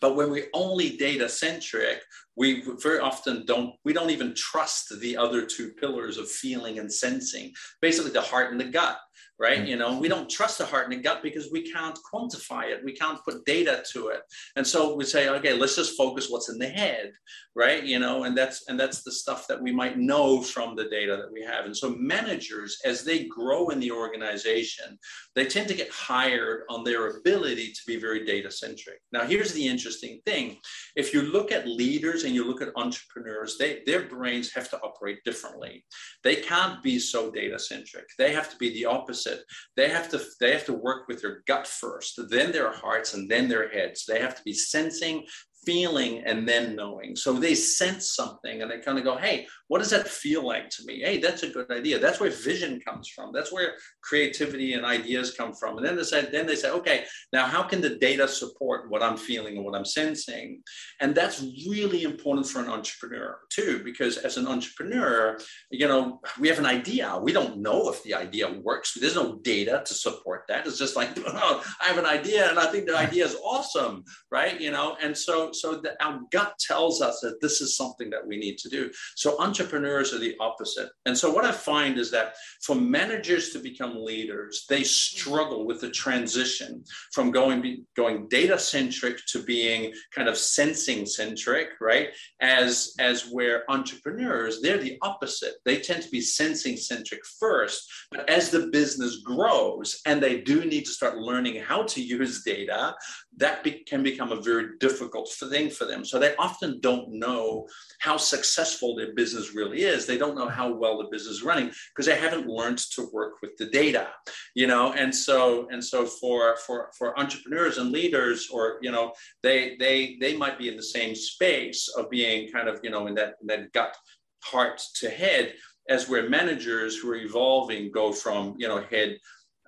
But 0.01 0.15
when 0.15 0.29
we're 0.29 0.49
only 0.53 0.97
data 0.97 1.27
centric, 1.27 2.01
we 2.35 2.63
very 2.81 2.99
often 2.99 3.45
don't, 3.45 3.73
we 3.83 3.91
don't 3.91 4.11
even 4.11 4.33
trust 4.35 4.93
the 5.01 5.17
other 5.17 5.45
two 5.45 5.71
pillars 5.71 6.17
of 6.17 6.29
feeling 6.29 6.79
and 6.79 6.91
sensing, 6.91 7.51
basically 7.81 8.11
the 8.11 8.21
heart 8.21 8.51
and 8.51 8.61
the 8.61 8.65
gut 8.65 8.99
right? 9.39 9.63
Mm. 9.63 9.67
You 9.67 9.75
know, 9.77 9.97
we 9.97 10.09
don't 10.09 10.29
trust 10.29 10.57
the 10.57 10.65
heart 10.65 10.89
and 10.89 10.93
the 10.93 11.01
gut 11.01 11.23
because 11.23 11.49
we 11.51 11.71
can't 11.71 11.97
quantify 12.13 12.65
it. 12.65 12.83
We 12.83 12.93
can't 12.93 13.23
put 13.23 13.45
data 13.45 13.83
to 13.93 14.09
it. 14.09 14.21
And 14.55 14.67
so 14.67 14.95
we 14.95 15.05
say, 15.05 15.29
okay, 15.29 15.53
let's 15.53 15.75
just 15.75 15.97
focus 15.97 16.29
what's 16.29 16.49
in 16.49 16.59
the 16.59 16.67
head, 16.67 17.13
right? 17.55 17.83
You 17.83 17.99
know, 17.99 18.25
and 18.25 18.37
that's 18.37 18.67
and 18.67 18.79
that's 18.79 19.03
the 19.03 19.11
stuff 19.11 19.47
that 19.47 19.61
we 19.61 19.71
might 19.71 19.97
know 19.97 20.41
from 20.41 20.75
the 20.75 20.89
data 20.89 21.15
that 21.15 21.31
we 21.31 21.41
have. 21.41 21.65
And 21.65 21.75
so 21.75 21.95
managers, 21.97 22.79
as 22.83 23.03
they 23.03 23.25
grow 23.25 23.69
in 23.69 23.79
the 23.79 23.91
organization, 23.91 24.97
they 25.35 25.45
tend 25.45 25.69
to 25.69 25.73
get 25.73 25.89
hired 25.89 26.63
on 26.69 26.83
their 26.83 27.17
ability 27.17 27.71
to 27.71 27.81
be 27.87 27.95
very 27.95 28.25
data 28.25 28.51
centric. 28.51 28.99
Now, 29.13 29.25
here's 29.25 29.53
the 29.53 29.65
interesting 29.65 30.19
thing. 30.25 30.57
If 30.95 31.13
you 31.13 31.21
look 31.21 31.51
at 31.51 31.67
leaders 31.67 32.25
and 32.25 32.35
you 32.35 32.43
look 32.43 32.61
at 32.61 32.73
entrepreneurs, 32.75 33.57
they 33.57 33.81
their 33.85 34.05
brains 34.07 34.53
have 34.53 34.69
to 34.71 34.79
operate 34.81 35.19
differently. 35.23 35.85
They 36.23 36.35
can't 36.35 36.83
be 36.83 36.99
so 36.99 37.31
data 37.31 37.57
centric. 37.57 38.05
They 38.17 38.33
have 38.33 38.49
to 38.51 38.57
be 38.57 38.73
the 38.73 38.85
opposite 38.85 39.28
opposite. 39.29 39.45
They 39.75 39.89
have 39.89 40.09
to 40.09 40.21
they 40.39 40.51
have 40.51 40.65
to 40.65 40.73
work 40.73 41.07
with 41.07 41.21
their 41.21 41.43
gut 41.47 41.67
first, 41.67 42.19
then 42.29 42.51
their 42.51 42.71
hearts, 42.71 43.13
and 43.13 43.29
then 43.29 43.47
their 43.47 43.69
heads. 43.69 44.05
They 44.05 44.19
have 44.19 44.35
to 44.35 44.43
be 44.43 44.53
sensing, 44.53 45.25
feeling 45.65 46.19
and 46.25 46.47
then 46.47 46.75
knowing. 46.75 47.15
So 47.15 47.33
they 47.33 47.55
sense 47.55 48.11
something 48.11 48.61
and 48.61 48.71
they 48.71 48.79
kind 48.79 48.97
of 48.97 49.03
go, 49.03 49.17
hey, 49.17 49.47
what 49.67 49.79
does 49.79 49.89
that 49.91 50.07
feel 50.07 50.45
like 50.45 50.69
to 50.69 50.85
me? 50.85 51.01
Hey, 51.01 51.17
that's 51.19 51.43
a 51.43 51.49
good 51.49 51.69
idea. 51.71 51.99
That's 51.99 52.19
where 52.19 52.31
vision 52.31 52.79
comes 52.79 53.07
from. 53.09 53.31
That's 53.33 53.51
where 53.51 53.73
creativity 54.01 54.73
and 54.73 54.85
ideas 54.85 55.35
come 55.35 55.53
from. 55.53 55.77
And 55.77 55.85
then 55.85 55.95
they 55.95 56.03
say, 56.03 56.27
then 56.31 56.47
they 56.47 56.55
say, 56.55 56.71
okay, 56.71 57.05
now 57.33 57.45
how 57.45 57.63
can 57.63 57.81
the 57.81 57.97
data 57.97 58.27
support 58.27 58.89
what 58.89 59.03
I'm 59.03 59.17
feeling 59.17 59.57
and 59.57 59.65
what 59.65 59.75
I'm 59.75 59.85
sensing? 59.85 60.63
And 61.01 61.13
that's 61.13 61.43
really 61.67 62.03
important 62.03 62.47
for 62.47 62.59
an 62.59 62.69
entrepreneur 62.69 63.39
too, 63.49 63.81
because 63.83 64.17
as 64.17 64.37
an 64.37 64.47
entrepreneur, 64.47 65.37
you 65.71 65.87
know, 65.87 66.21
we 66.39 66.47
have 66.47 66.59
an 66.59 66.65
idea. 66.65 67.19
We 67.21 67.33
don't 67.33 67.59
know 67.59 67.89
if 67.89 68.01
the 68.03 68.15
idea 68.15 68.51
works. 68.63 68.93
There's 68.93 69.15
no 69.15 69.39
data 69.39 69.83
to 69.85 69.93
support 69.93 70.45
that. 70.47 70.65
It's 70.65 70.79
just 70.79 70.95
like, 70.95 71.09
oh, 71.27 71.63
I 71.81 71.85
have 71.85 71.97
an 71.97 72.05
idea 72.05 72.49
and 72.49 72.57
I 72.57 72.67
think 72.67 72.87
the 72.87 72.97
idea 72.97 73.25
is 73.25 73.35
awesome, 73.43 74.03
right? 74.31 74.59
You 74.59 74.71
know, 74.71 74.97
and 75.01 75.15
so 75.15 75.48
so 75.55 75.75
that 75.75 75.95
our 76.01 76.21
gut 76.31 76.53
tells 76.59 77.01
us 77.01 77.19
that 77.21 77.41
this 77.41 77.61
is 77.61 77.75
something 77.75 78.09
that 78.09 78.25
we 78.25 78.37
need 78.37 78.57
to 78.59 78.69
do. 78.69 78.91
So 79.15 79.39
entrepreneurs 79.39 80.13
are 80.13 80.19
the 80.19 80.35
opposite. 80.39 80.89
And 81.05 81.17
so 81.17 81.31
what 81.31 81.45
i 81.45 81.51
find 81.51 81.97
is 81.97 82.11
that 82.11 82.35
for 82.63 82.75
managers 82.75 83.51
to 83.51 83.59
become 83.59 84.03
leaders 84.03 84.65
they 84.69 84.83
struggle 84.83 85.65
with 85.65 85.81
the 85.81 85.89
transition 85.89 86.83
from 87.13 87.31
going 87.31 87.85
going 87.95 88.27
data 88.29 88.57
centric 88.57 89.17
to 89.27 89.43
being 89.43 89.93
kind 90.15 90.27
of 90.27 90.37
sensing 90.37 91.05
centric 91.05 91.69
right? 91.81 92.09
As 92.41 92.93
as 92.99 93.29
where 93.31 93.69
entrepreneurs 93.69 94.61
they're 94.61 94.77
the 94.77 94.97
opposite. 95.01 95.55
They 95.65 95.79
tend 95.79 96.03
to 96.03 96.09
be 96.09 96.21
sensing 96.21 96.77
centric 96.77 97.21
first 97.39 97.89
but 98.11 98.29
as 98.29 98.49
the 98.49 98.67
business 98.67 99.17
grows 99.17 100.01
and 100.05 100.21
they 100.21 100.41
do 100.41 100.65
need 100.65 100.85
to 100.85 100.91
start 100.91 101.17
learning 101.17 101.61
how 101.61 101.83
to 101.83 102.01
use 102.01 102.43
data 102.43 102.95
that 103.37 103.63
be, 103.63 103.83
can 103.87 104.03
become 104.03 104.31
a 104.31 104.41
very 104.41 104.77
difficult 104.79 105.29
thing 105.47 105.69
for 105.69 105.85
them. 105.85 106.03
So 106.03 106.19
they 106.19 106.35
often 106.37 106.79
don't 106.81 107.11
know 107.11 107.67
how 107.99 108.17
successful 108.17 108.95
their 108.95 109.13
business 109.13 109.53
really 109.53 109.81
is. 109.81 110.05
They 110.05 110.17
don't 110.17 110.37
know 110.37 110.49
how 110.49 110.73
well 110.73 110.97
the 110.97 111.09
business 111.11 111.35
is 111.35 111.43
running 111.43 111.71
because 111.89 112.05
they 112.05 112.17
haven't 112.17 112.47
learned 112.47 112.79
to 112.95 113.09
work 113.13 113.35
with 113.41 113.51
the 113.57 113.67
data, 113.67 114.09
you 114.55 114.67
know. 114.67 114.93
And 114.93 115.13
so 115.13 115.67
and 115.71 115.83
so 115.83 116.05
for 116.05 116.57
for 116.65 116.89
for 116.97 117.17
entrepreneurs 117.19 117.77
and 117.77 117.91
leaders, 117.91 118.49
or 118.51 118.79
you 118.81 118.91
know, 118.91 119.13
they 119.43 119.75
they 119.79 120.17
they 120.19 120.35
might 120.35 120.57
be 120.57 120.69
in 120.69 120.77
the 120.77 120.83
same 120.83 121.15
space 121.15 121.87
of 121.97 122.09
being 122.09 122.51
kind 122.51 122.67
of 122.67 122.79
you 122.83 122.89
know 122.89 123.07
in 123.07 123.15
that 123.15 123.35
in 123.41 123.47
that 123.47 123.71
gut 123.73 123.95
heart 124.43 124.81
to 124.95 125.09
head 125.09 125.53
as 125.89 126.07
where 126.07 126.29
managers 126.29 126.95
who 126.97 127.09
are 127.09 127.15
evolving 127.15 127.91
go 127.91 128.11
from 128.11 128.55
you 128.57 128.67
know 128.67 128.81
head 128.89 129.17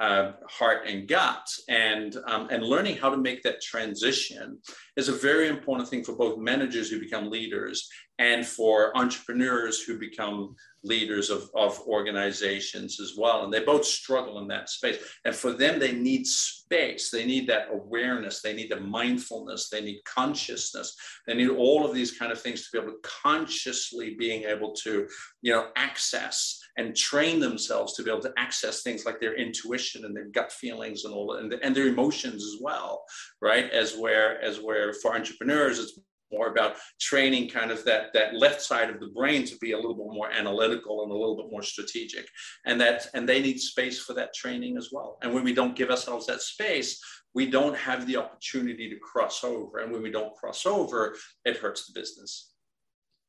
uh, 0.02 0.32
heart 0.50 0.88
and 0.88 1.08
gut. 1.08 1.48
And 1.70 2.18
um, 2.26 2.48
and 2.50 2.64
learning 2.64 2.98
how 2.98 3.12
to 3.12 3.18
make 3.18 3.44
that 3.44 3.62
transition 3.62 4.58
is 4.98 5.08
a 5.08 5.14
very 5.14 5.48
important 5.48 5.88
thing 5.88 6.04
for 6.04 6.14
both 6.14 6.40
managers 6.40 6.90
who 6.90 7.00
become 7.00 7.30
leaders 7.30 7.88
and 8.18 8.46
for 8.46 8.96
entrepreneurs 8.98 9.82
who 9.82 10.00
become 10.00 10.56
leaders 10.84 11.30
of, 11.30 11.50
of 11.56 11.80
organizations 11.82 13.00
as 13.00 13.16
well. 13.18 13.44
And 13.44 13.54
they 13.54 13.60
both 13.60 13.86
struggle 13.86 14.40
in 14.40 14.48
that 14.48 14.70
space. 14.70 14.98
And 15.26 15.36
for 15.36 15.54
them, 15.54 15.80
they 15.80 15.92
need 15.92 16.26
space. 16.26 17.10
They 17.12 17.26
need 17.26 17.48
that 17.48 17.68
awareness. 17.72 18.42
They 18.42 18.54
need 18.54 18.72
the 18.72 18.80
mindfulness. 18.80 19.70
They 19.70 19.82
need 19.82 20.02
consciousness. 20.06 20.96
They 21.28 21.36
need 21.36 21.50
all 21.50 21.86
of 21.86 21.94
these 21.94 22.18
kind 22.18 22.32
of 22.32 22.42
things 22.42 22.64
to 22.64 22.68
be 22.74 22.84
able 22.84 22.94
to 22.94 23.10
consciously 23.24 24.16
being 24.18 24.44
able 24.44 24.74
to, 24.84 25.08
you 25.42 25.54
know, 25.54 25.68
access 25.76 26.60
and 26.78 26.96
train 26.96 27.40
themselves 27.40 27.94
to 27.94 28.04
be 28.04 28.10
able 28.10 28.22
to 28.22 28.34
access 28.38 28.82
things 28.82 29.06
like 29.06 29.20
their 29.20 29.36
intuition 29.36 30.06
and 30.06 30.16
their 30.16 30.30
gut 30.30 30.52
feelings 30.52 31.04
and 31.04 31.14
all 31.14 31.34
and, 31.34 31.54
and 31.54 31.76
their 31.76 31.88
emotions 31.88 32.44
as 32.44 32.56
well, 32.62 33.04
right? 33.42 33.70
As 33.72 33.96
where, 33.96 34.42
as 34.42 34.60
where 34.60 34.94
for 34.94 35.14
entrepreneurs, 35.14 35.80
it's 35.80 36.00
more 36.32 36.50
about 36.50 36.76
training 37.00 37.50
kind 37.50 37.72
of 37.72 37.84
that 37.86 38.14
that 38.14 38.36
left 38.36 38.62
side 38.62 38.90
of 38.90 39.00
the 39.00 39.08
brain 39.08 39.46
to 39.46 39.58
be 39.58 39.72
a 39.72 39.78
little 39.78 39.96
bit 39.96 40.14
more 40.14 40.32
analytical 40.32 41.04
and 41.04 41.12
a 41.12 41.16
little 41.16 41.38
bit 41.38 41.52
more 41.52 41.64
strategic. 41.64 42.28
And 42.66 42.80
that 42.82 43.08
and 43.14 43.28
they 43.28 43.42
need 43.42 43.60
space 43.60 44.00
for 44.00 44.14
that 44.14 44.34
training 44.34 44.78
as 44.78 44.90
well. 44.92 45.18
And 45.22 45.34
when 45.34 45.44
we 45.44 45.54
don't 45.54 45.76
give 45.76 45.90
ourselves 45.90 46.28
that 46.28 46.42
space 46.42 47.02
we 47.34 47.50
don't 47.50 47.78
have 47.78 48.08
the 48.08 48.18
opportunity 48.18 48.90
to 48.90 48.98
cross 48.98 49.44
over. 49.44 49.80
And 49.80 49.92
when 49.92 50.02
we 50.02 50.12
don't 50.12 50.36
cross 50.36 50.66
over 50.66 51.16
it 51.46 51.58
hurts 51.58 51.88
the 51.88 52.00
business. 52.00 52.52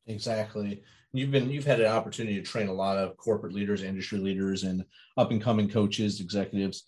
Exactly. 0.07 0.83
You've 1.13 1.31
been 1.31 1.51
you've 1.51 1.67
had 1.67 1.81
an 1.81 1.93
opportunity 1.93 2.37
to 2.37 2.43
train 2.43 2.69
a 2.69 2.73
lot 2.73 2.99
of 2.99 3.17
corporate 3.17 3.53
leaders 3.53 3.83
industry 3.83 4.19
leaders 4.19 4.65
and 4.65 4.85
up 5.17 5.31
and 5.31 5.43
coming 5.43 5.69
coaches 5.69 6.21
executives. 6.21 6.85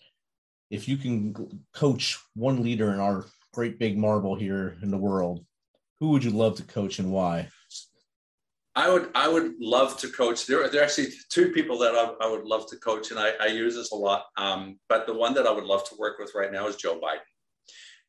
If 0.71 0.87
you 0.87 0.97
can 0.97 1.63
coach 1.73 2.17
one 2.33 2.63
leader 2.63 2.91
in 2.93 2.99
our 2.99 3.25
great 3.53 3.79
big 3.79 3.97
marble 3.97 4.35
here 4.35 4.77
in 4.81 4.89
the 4.89 4.97
world 4.97 5.45
who 5.99 6.09
would 6.09 6.23
you 6.23 6.31
love 6.31 6.55
to 6.57 6.63
coach 6.63 6.99
and 6.99 7.11
why 7.11 7.47
I 8.75 8.89
would 8.91 9.09
I 9.15 9.27
would 9.29 9.53
love 9.59 9.97
to 9.99 10.09
coach. 10.09 10.45
There, 10.45 10.63
are, 10.63 10.67
there 10.67 10.81
are 10.81 10.83
actually 10.83 11.07
two 11.29 11.51
people 11.51 11.77
that 11.79 11.95
I, 11.95 12.25
I 12.25 12.29
would 12.29 12.43
love 12.43 12.69
to 12.69 12.77
coach, 12.77 13.11
and 13.11 13.19
I, 13.19 13.31
I 13.39 13.47
use 13.47 13.73
this 13.73 13.91
a 13.91 13.95
lot. 13.95 14.25
Um, 14.35 14.79
but 14.89 15.07
the 15.07 15.13
one 15.13 15.33
that 15.35 15.47
I 15.47 15.51
would 15.51 15.63
love 15.63 15.87
to 15.89 15.95
work 15.97 16.19
with 16.19 16.33
right 16.35 16.51
now 16.51 16.67
is 16.67 16.75
Joe 16.75 16.99
Biden. 16.99 17.19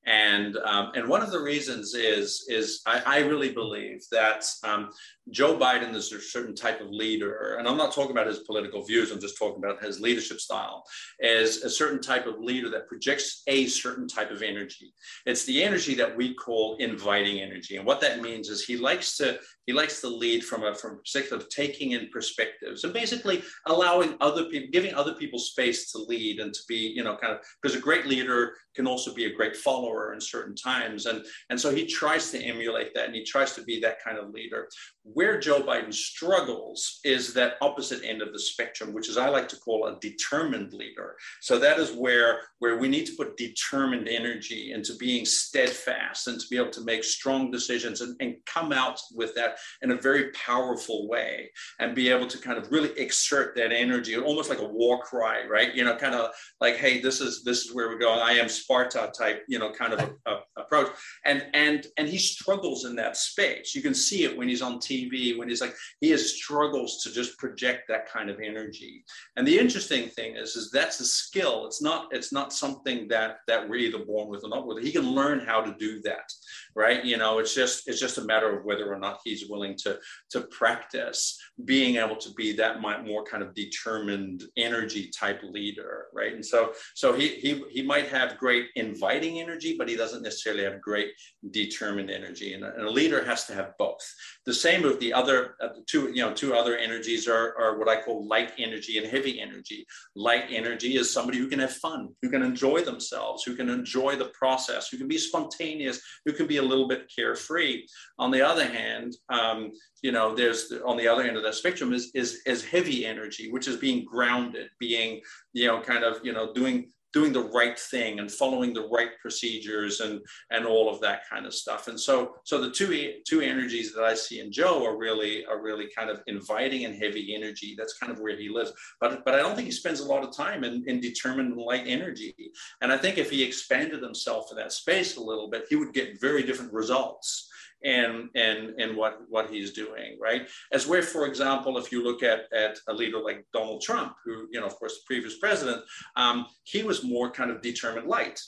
And 0.06 0.56
um, 0.58 0.90
and 0.94 1.08
one 1.08 1.22
of 1.22 1.30
the 1.30 1.40
reasons 1.40 1.94
is 1.94 2.46
is 2.48 2.82
I, 2.84 3.02
I 3.06 3.18
really 3.20 3.52
believe 3.52 4.02
that 4.10 4.44
um, 4.64 4.90
Joe 5.30 5.58
Biden 5.58 5.94
is 5.94 6.12
a 6.12 6.20
certain 6.20 6.54
type 6.54 6.80
of 6.80 6.90
leader, 6.90 7.56
and 7.58 7.66
I'm 7.66 7.76
not 7.76 7.92
talking 7.92 8.12
about 8.12 8.28
his 8.28 8.40
political 8.40 8.84
views. 8.84 9.10
I'm 9.10 9.20
just 9.20 9.36
talking 9.36 9.62
about 9.62 9.82
his 9.82 10.00
leadership 10.00 10.38
style. 10.40 10.84
as 11.22 11.58
a 11.58 11.70
certain 11.70 12.00
type 12.00 12.26
of 12.26 12.38
leader 12.38 12.70
that 12.70 12.86
projects 12.86 13.42
a 13.48 13.66
certain 13.66 14.06
type 14.06 14.30
of 14.30 14.42
energy. 14.42 14.92
It's 15.24 15.44
the 15.44 15.62
energy 15.64 15.94
that 15.96 16.16
we 16.16 16.34
call 16.34 16.76
inviting 16.78 17.40
energy, 17.40 17.76
and 17.76 17.86
what 17.86 18.00
that 18.02 18.22
means 18.22 18.48
is 18.48 18.64
he 18.64 18.76
likes 18.76 19.16
to 19.16 19.38
he 19.66 19.72
likes 19.72 20.00
to 20.00 20.08
lead 20.08 20.44
from 20.44 20.62
a 20.62 20.74
from 20.74 20.98
perspective 20.98 21.40
of 21.40 21.48
taking 21.48 21.92
in 21.92 22.08
perspectives 22.12 22.84
and 22.84 22.92
basically 22.92 23.42
allowing 23.66 24.16
other 24.20 24.44
people, 24.44 24.68
giving 24.72 24.94
other 24.94 25.14
people 25.14 25.40
space 25.40 25.90
to 25.90 25.98
lead 25.98 26.38
and 26.38 26.54
to 26.54 26.60
be, 26.68 26.76
you 26.76 27.02
know, 27.02 27.16
kind 27.16 27.32
of 27.32 27.40
because 27.60 27.76
a 27.76 27.80
great 27.80 28.06
leader 28.06 28.54
can 28.76 28.86
also 28.86 29.12
be 29.12 29.24
a 29.24 29.34
great 29.34 29.56
follower 29.56 30.12
in 30.12 30.20
certain 30.20 30.54
times, 30.54 31.06
and 31.06 31.24
and 31.50 31.60
so 31.60 31.74
he 31.74 31.84
tries 31.84 32.30
to 32.30 32.40
emulate 32.40 32.94
that 32.94 33.06
and 33.06 33.14
he 33.14 33.24
tries 33.24 33.54
to 33.54 33.62
be 33.62 33.80
that 33.80 34.02
kind 34.04 34.18
of 34.18 34.30
leader. 34.30 34.68
Where 35.16 35.40
Joe 35.40 35.62
Biden 35.62 35.94
struggles 35.94 37.00
is 37.02 37.32
that 37.32 37.54
opposite 37.62 38.04
end 38.04 38.20
of 38.20 38.34
the 38.34 38.38
spectrum, 38.38 38.92
which 38.92 39.08
is 39.08 39.16
I 39.16 39.30
like 39.30 39.48
to 39.48 39.56
call 39.56 39.86
a 39.86 39.98
determined 39.98 40.74
leader. 40.74 41.16
So 41.40 41.58
that 41.58 41.78
is 41.78 41.92
where 41.92 42.40
where 42.58 42.76
we 42.76 42.86
need 42.86 43.06
to 43.06 43.16
put 43.16 43.38
determined 43.38 44.08
energy 44.08 44.72
into 44.72 44.94
being 44.96 45.24
steadfast 45.24 46.26
and 46.26 46.38
to 46.38 46.46
be 46.50 46.58
able 46.58 46.68
to 46.72 46.84
make 46.84 47.02
strong 47.02 47.50
decisions 47.50 48.02
and, 48.02 48.14
and 48.20 48.34
come 48.44 48.72
out 48.72 49.00
with 49.14 49.34
that 49.36 49.56
in 49.80 49.92
a 49.92 49.96
very 49.96 50.32
powerful 50.32 51.08
way 51.08 51.50
and 51.80 51.94
be 51.94 52.10
able 52.10 52.26
to 52.26 52.36
kind 52.36 52.58
of 52.58 52.70
really 52.70 52.90
exert 52.98 53.56
that 53.56 53.72
energy, 53.72 54.18
almost 54.18 54.50
like 54.50 54.60
a 54.60 54.68
war 54.68 55.00
cry, 55.02 55.46
right? 55.46 55.74
You 55.74 55.86
know, 55.86 55.96
kind 55.96 56.14
of 56.14 56.30
like, 56.60 56.76
hey, 56.76 57.00
this 57.00 57.22
is 57.22 57.42
this 57.42 57.64
is 57.64 57.74
where 57.74 57.88
we're 57.88 57.98
going. 57.98 58.20
I 58.20 58.32
am 58.32 58.50
Sparta 58.50 59.10
type, 59.18 59.44
you 59.48 59.58
know, 59.58 59.72
kind 59.72 59.94
of 59.94 60.00
a, 60.00 60.30
a 60.30 60.40
approach. 60.66 60.90
And 61.24 61.46
and 61.54 61.86
and 61.96 62.08
he 62.08 62.18
struggles 62.18 62.84
in 62.84 62.96
that 62.96 63.16
space. 63.16 63.74
You 63.74 63.82
can 63.82 63.94
see 63.94 64.24
it 64.24 64.36
when 64.36 64.48
he's 64.48 64.62
on 64.62 64.78
TV, 64.78 65.05
when 65.38 65.48
he's 65.48 65.60
like 65.60 65.74
he 66.00 66.10
has 66.10 66.34
struggles 66.34 67.02
to 67.02 67.12
just 67.12 67.38
project 67.38 67.84
that 67.88 68.10
kind 68.10 68.30
of 68.30 68.40
energy. 68.40 69.04
And 69.36 69.46
the 69.46 69.58
interesting 69.58 70.08
thing 70.08 70.36
is, 70.36 70.56
is 70.56 70.70
that's 70.70 71.00
a 71.00 71.04
skill. 71.04 71.66
It's 71.66 71.82
not 71.82 72.08
it's 72.12 72.32
not 72.32 72.52
something 72.52 73.08
that 73.08 73.38
that 73.48 73.68
we're 73.68 73.76
either 73.76 74.04
born 74.04 74.28
with 74.28 74.44
or 74.44 74.48
not 74.48 74.66
with. 74.66 74.82
He 74.82 74.92
can 74.92 75.10
learn 75.10 75.40
how 75.40 75.60
to 75.60 75.74
do 75.78 76.00
that, 76.02 76.30
right? 76.74 77.04
You 77.04 77.16
know, 77.16 77.38
it's 77.38 77.54
just 77.54 77.88
it's 77.88 78.00
just 78.00 78.18
a 78.18 78.24
matter 78.24 78.58
of 78.58 78.64
whether 78.64 78.92
or 78.92 78.98
not 78.98 79.20
he's 79.24 79.48
willing 79.48 79.76
to 79.82 79.98
to 80.30 80.42
practice 80.42 81.38
being 81.64 81.96
able 81.96 82.16
to 82.16 82.32
be 82.34 82.52
that 82.56 82.80
more 82.80 83.24
kind 83.24 83.42
of 83.42 83.54
determined 83.54 84.44
energy 84.56 85.10
type 85.18 85.40
leader, 85.42 86.06
right? 86.14 86.34
And 86.34 86.44
so 86.44 86.72
so 86.94 87.12
he 87.12 87.28
he 87.28 87.62
he 87.70 87.82
might 87.82 88.08
have 88.08 88.38
great 88.38 88.66
inviting 88.76 89.40
energy, 89.40 89.76
but 89.78 89.88
he 89.88 89.96
doesn't 89.96 90.22
necessarily 90.22 90.64
have 90.64 90.80
great 90.80 91.10
determined 91.50 92.10
energy. 92.10 92.54
And 92.54 92.64
a, 92.64 92.74
and 92.74 92.84
a 92.84 92.90
leader 92.90 93.24
has 93.24 93.44
to 93.46 93.54
have 93.54 93.76
both. 93.78 94.04
The 94.44 94.54
same 94.54 94.82
with 94.96 95.02
the 95.02 95.12
other 95.12 95.56
uh, 95.60 95.68
two, 95.86 96.10
you 96.10 96.22
know, 96.22 96.32
two 96.32 96.54
other 96.54 96.78
energies 96.78 97.28
are, 97.28 97.54
are 97.58 97.78
what 97.78 97.88
I 97.88 98.00
call 98.00 98.26
light 98.26 98.52
energy 98.58 98.96
and 98.96 99.06
heavy 99.06 99.38
energy. 99.38 99.86
Light 100.14 100.44
energy 100.48 100.96
is 100.96 101.12
somebody 101.12 101.36
who 101.36 101.48
can 101.48 101.58
have 101.58 101.74
fun, 101.74 102.14
who 102.22 102.30
can 102.30 102.42
enjoy 102.42 102.80
themselves, 102.80 103.42
who 103.44 103.54
can 103.54 103.68
enjoy 103.68 104.16
the 104.16 104.30
process, 104.32 104.88
who 104.88 104.96
can 104.96 105.06
be 105.06 105.18
spontaneous, 105.18 106.00
who 106.24 106.32
can 106.32 106.46
be 106.46 106.56
a 106.56 106.62
little 106.62 106.88
bit 106.88 107.12
carefree. 107.14 107.84
On 108.18 108.30
the 108.30 108.40
other 108.40 108.66
hand, 108.66 109.14
um, 109.28 109.70
you 110.02 110.12
know, 110.12 110.34
there's 110.34 110.72
on 110.86 110.96
the 110.96 111.08
other 111.08 111.24
end 111.24 111.36
of 111.36 111.42
that 111.42 111.54
spectrum 111.54 111.92
is 111.92 112.10
is 112.14 112.40
is 112.46 112.64
heavy 112.64 113.04
energy, 113.04 113.50
which 113.50 113.68
is 113.68 113.76
being 113.76 114.04
grounded, 114.04 114.68
being 114.80 115.20
you 115.52 115.66
know, 115.66 115.80
kind 115.82 116.04
of 116.04 116.24
you 116.24 116.32
know, 116.32 116.54
doing 116.54 116.90
doing 117.16 117.32
the 117.32 117.48
right 117.60 117.78
thing 117.78 118.18
and 118.20 118.30
following 118.30 118.74
the 118.74 118.86
right 118.96 119.12
procedures 119.22 120.00
and 120.00 120.20
and 120.50 120.66
all 120.66 120.86
of 120.92 121.00
that 121.00 121.20
kind 121.30 121.46
of 121.46 121.54
stuff. 121.54 121.88
And 121.88 121.98
so 121.98 122.36
so 122.44 122.60
the 122.60 122.70
two 122.70 122.90
two 123.26 123.40
energies 123.40 123.94
that 123.94 124.04
i 124.04 124.14
see 124.14 124.38
in 124.44 124.52
joe 124.58 124.84
are 124.88 124.98
really 125.06 125.34
are 125.50 125.62
really 125.68 125.88
kind 125.98 126.10
of 126.10 126.20
inviting 126.26 126.84
and 126.84 126.94
heavy 127.02 127.34
energy. 127.34 127.74
That's 127.78 127.96
kind 128.00 128.12
of 128.12 128.18
where 128.20 128.36
he 128.36 128.50
lives. 128.58 128.72
But 129.00 129.24
but 129.24 129.34
i 129.34 129.38
don't 129.38 129.54
think 129.54 129.68
he 129.72 129.82
spends 129.82 130.00
a 130.00 130.10
lot 130.12 130.24
of 130.24 130.36
time 130.36 130.62
in, 130.68 130.74
in 130.90 131.00
determined 131.00 131.56
light 131.56 131.86
energy. 131.86 132.34
And 132.82 132.92
i 132.92 132.98
think 132.98 133.16
if 133.16 133.30
he 133.30 133.42
expanded 133.42 134.02
himself 134.02 134.48
in 134.50 134.56
that 134.58 134.72
space 134.72 135.16
a 135.16 135.28
little 135.30 135.48
bit 135.48 135.64
he 135.70 135.76
would 135.76 135.94
get 135.94 136.20
very 136.20 136.42
different 136.42 136.72
results 136.82 137.50
and 137.84 138.28
and 138.34 138.80
and 138.80 138.96
what 138.96 139.20
what 139.28 139.50
he's 139.50 139.72
doing 139.72 140.16
right? 140.20 140.48
As 140.72 140.86
where 140.86 141.02
for 141.02 141.26
example 141.26 141.78
if 141.78 141.92
you 141.92 142.02
look 142.02 142.22
at 142.22 142.52
at 142.52 142.78
a 142.88 142.92
leader 142.92 143.18
like 143.18 143.44
donald 143.52 143.82
trump 143.82 144.14
who 144.24 144.46
you 144.50 144.60
know 144.60 144.66
of 144.66 144.74
course 144.76 144.94
the 144.94 145.06
previous 145.06 145.38
president 145.38 145.82
um, 146.16 146.46
he 146.64 146.82
was 146.82 147.04
more 147.04 147.30
kind 147.30 147.50
of 147.50 147.60
determined 147.62 148.06
light 148.06 148.40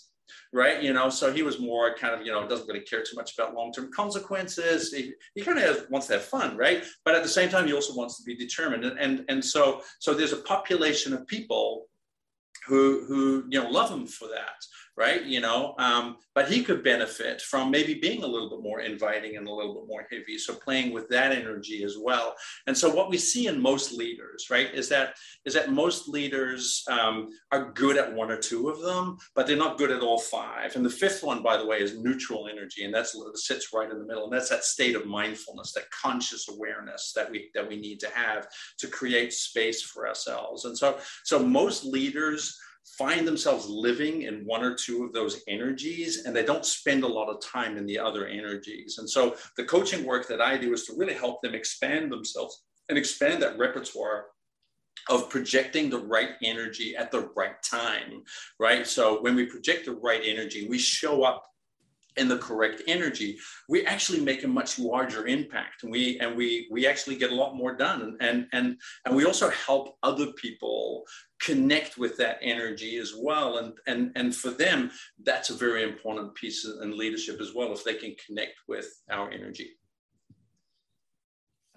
right? 0.53 0.83
You 0.83 0.93
know 0.93 1.11
so 1.11 1.33
he 1.33 1.43
was 1.43 1.59
more 1.59 1.95
kind 1.95 2.19
of 2.19 2.27
you 2.27 2.33
know 2.33 2.47
doesn't 2.47 2.67
really 2.67 2.81
care 2.81 3.03
too 3.03 3.17
much 3.17 3.35
about 3.37 3.55
long-term 3.55 3.91
consequences. 3.95 4.93
He, 4.93 5.13
he 5.35 5.43
kind 5.43 5.59
of 5.59 5.87
wants 5.91 6.07
to 6.09 6.15
have 6.15 6.25
fun 6.25 6.57
right? 6.57 6.85
But 7.05 7.15
at 7.15 7.23
the 7.23 7.29
same 7.29 7.49
time 7.49 7.67
he 7.67 7.73
also 7.73 7.95
wants 7.95 8.19
to 8.19 8.25
be 8.25 8.37
determined. 8.37 8.85
And 8.85 8.99
and, 8.99 9.25
and 9.29 9.45
so 9.45 9.83
so 10.01 10.15
there's 10.15 10.33
a 10.33 10.39
population 10.39 11.13
of 11.13 11.27
people 11.27 11.87
who 12.67 13.05
who 13.07 13.45
you 13.51 13.61
know 13.63 13.71
love 13.71 13.91
him 13.91 14.07
for 14.07 14.29
that 14.29 14.59
right? 14.99 15.23
You 15.23 15.41
know 15.41 15.75
um, 15.79 16.17
but 16.35 16.51
he 16.51 16.63
could 16.63 16.85
benefit 16.85 17.41
from 17.43 17.71
maybe 17.71 17.95
being 17.95 18.23
a 18.23 18.27
little 18.27 18.51
bit 18.51 18.63
more 18.63 18.81
inviting 18.81 19.37
and 19.37 19.49
a 19.49 19.53
little 19.53 19.75
bit 19.75 19.89
more 19.89 20.07
heavy 20.11 20.39
so 20.39 20.55
playing 20.55 20.93
with 20.93 21.09
that 21.09 21.33
energy 21.33 21.83
as 21.85 21.97
well. 22.01 22.35
And 22.67 22.77
so 22.77 22.89
what 22.95 23.11
we 23.11 23.19
see 23.19 23.47
in 23.47 23.61
most 23.61 23.93
leaders 23.93 24.47
right 24.51 24.73
is 24.75 24.89
that 24.89 25.15
is 25.45 25.55
that 25.55 25.73
most 25.73 26.09
leaders 26.09 26.85
um, 26.91 27.29
are 27.53 27.73
good 27.73 27.97
at 27.97 28.13
one 28.13 28.31
or 28.31 28.39
two 28.39 28.69
of 28.69 28.81
them 28.81 29.17
but 29.35 29.47
they're 29.47 29.57
not 29.57 29.79
good 29.79 29.91
at 29.91 30.03
all 30.03 30.19
five. 30.19 30.77
And 30.77 30.85
the 30.85 30.91
fifth 30.91 31.23
one 31.23 31.43
by 31.43 31.57
the 31.57 31.67
way 31.67 31.79
is 31.79 31.99
neutral 31.99 32.49
energy 32.49 32.85
and 32.85 32.93
that's 32.93 33.17
sits 33.35 33.69
right 33.73 33.91
in 33.91 33.99
the 33.99 34.05
middle 34.05 34.25
and 34.25 34.33
that's 34.33 34.51
that 34.51 34.65
state 34.65 34.97
of 34.97 35.07
mindfulness 35.07 35.73
that 35.73 35.91
conscious 35.91 36.49
awareness 36.49 37.13
that 37.15 37.31
we 37.31 37.51
that 37.55 37.69
we 37.69 37.77
need 37.77 38.01
to 38.01 38.11
have 38.11 38.49
to 38.79 38.89
create 38.89 39.33
space 39.33 39.83
for 39.83 40.09
ourselves. 40.09 40.65
And 40.65 40.77
so 40.77 40.99
so 41.25 41.39
most 41.39 41.85
leaders 41.85 42.59
find 42.97 43.27
themselves 43.27 43.69
living 43.69 44.23
in 44.23 44.45
one 44.47 44.63
or 44.63 44.75
two 44.75 45.05
of 45.05 45.13
those 45.13 45.43
energies 45.49 46.25
and 46.25 46.35
they 46.35 46.45
don't 46.45 46.65
spend 46.65 47.05
a 47.05 47.09
lot 47.09 47.29
of 47.29 47.41
time 47.41 47.77
in 47.77 47.87
the 47.87 47.99
other 47.99 48.27
energies. 48.27 48.99
And 48.99 49.09
so 49.09 49.37
the 49.57 49.65
coaching 49.65 50.05
work 50.05 50.29
that 50.29 50.41
I 50.41 50.57
do 50.57 50.73
is 50.73 50.85
to 50.87 50.95
really 50.97 51.15
help 51.15 51.43
them 51.43 51.55
expand 51.55 52.11
themselves 52.11 52.65
and 52.89 52.97
expand 52.97 53.43
that 53.43 53.59
repertoire 53.59 54.27
of 55.09 55.31
projecting 55.31 55.89
the 55.91 55.99
right 55.99 56.31
energy 56.43 56.97
at 56.97 57.11
the 57.11 57.31
right 57.37 57.63
time, 57.63 58.23
right? 58.59 58.87
So 58.87 59.23
when 59.23 59.35
we 59.35 59.47
project 59.47 59.87
the 59.87 59.93
right 59.93 60.23
energy, 60.25 60.67
we 60.69 60.79
show 60.79 61.23
up 61.23 61.45
in 62.19 62.29
the 62.29 62.39
correct 62.39 62.83
energy, 62.87 63.39
we 63.69 63.87
actually 63.87 64.21
make 64.21 64.45
a 64.45 64.49
much 64.49 64.79
larger 64.79 65.27
impact, 65.27 65.83
and 65.83 65.93
we 65.93 66.19
and 66.21 66.37
we 66.37 66.69
we 66.71 66.87
actually 66.87 67.17
get 67.17 67.33
a 67.33 67.35
lot 67.35 67.57
more 67.57 67.75
done, 67.75 68.17
and 68.21 68.47
and 68.53 68.77
and 69.05 69.17
we 69.17 69.25
also 69.25 69.51
help 69.51 69.97
other 70.03 70.33
people 70.33 71.05
connect 71.41 71.97
with 71.97 72.17
that 72.17 72.39
energy 72.43 72.99
as 72.99 73.15
well, 73.17 73.59
and 73.59 73.73
and 73.87 74.13
and 74.17 74.35
for 74.35 74.51
them, 74.51 74.91
that's 75.25 75.51
a 75.51 75.55
very 75.55 75.83
important 75.83 76.35
piece 76.35 76.65
in 76.65 76.97
leadership 76.97 77.41
as 77.41 77.55
well. 77.55 77.73
If 77.73 77.85
they 77.85 77.95
can 77.95 78.15
connect 78.27 78.57
with 78.67 78.89
our 79.11 79.31
energy. 79.31 79.71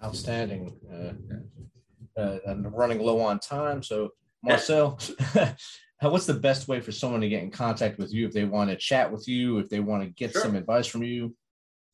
Outstanding. 0.04 0.74
Uh, 0.92 2.20
uh, 2.20 2.38
I'm 2.46 2.66
running 2.66 3.00
low 3.00 3.20
on 3.20 3.38
time, 3.38 3.82
so 3.82 4.10
Marcel. 4.42 4.98
what's 6.10 6.26
the 6.26 6.34
best 6.34 6.68
way 6.68 6.80
for 6.80 6.92
someone 6.92 7.20
to 7.20 7.28
get 7.28 7.42
in 7.42 7.50
contact 7.50 7.98
with 7.98 8.12
you 8.12 8.26
if 8.26 8.32
they 8.32 8.44
want 8.44 8.70
to 8.70 8.76
chat 8.76 9.10
with 9.10 9.28
you, 9.28 9.58
if 9.58 9.68
they 9.68 9.80
want 9.80 10.02
to 10.02 10.08
get 10.10 10.32
sure. 10.32 10.42
some 10.42 10.56
advice 10.56 10.86
from 10.86 11.02
you? 11.02 11.34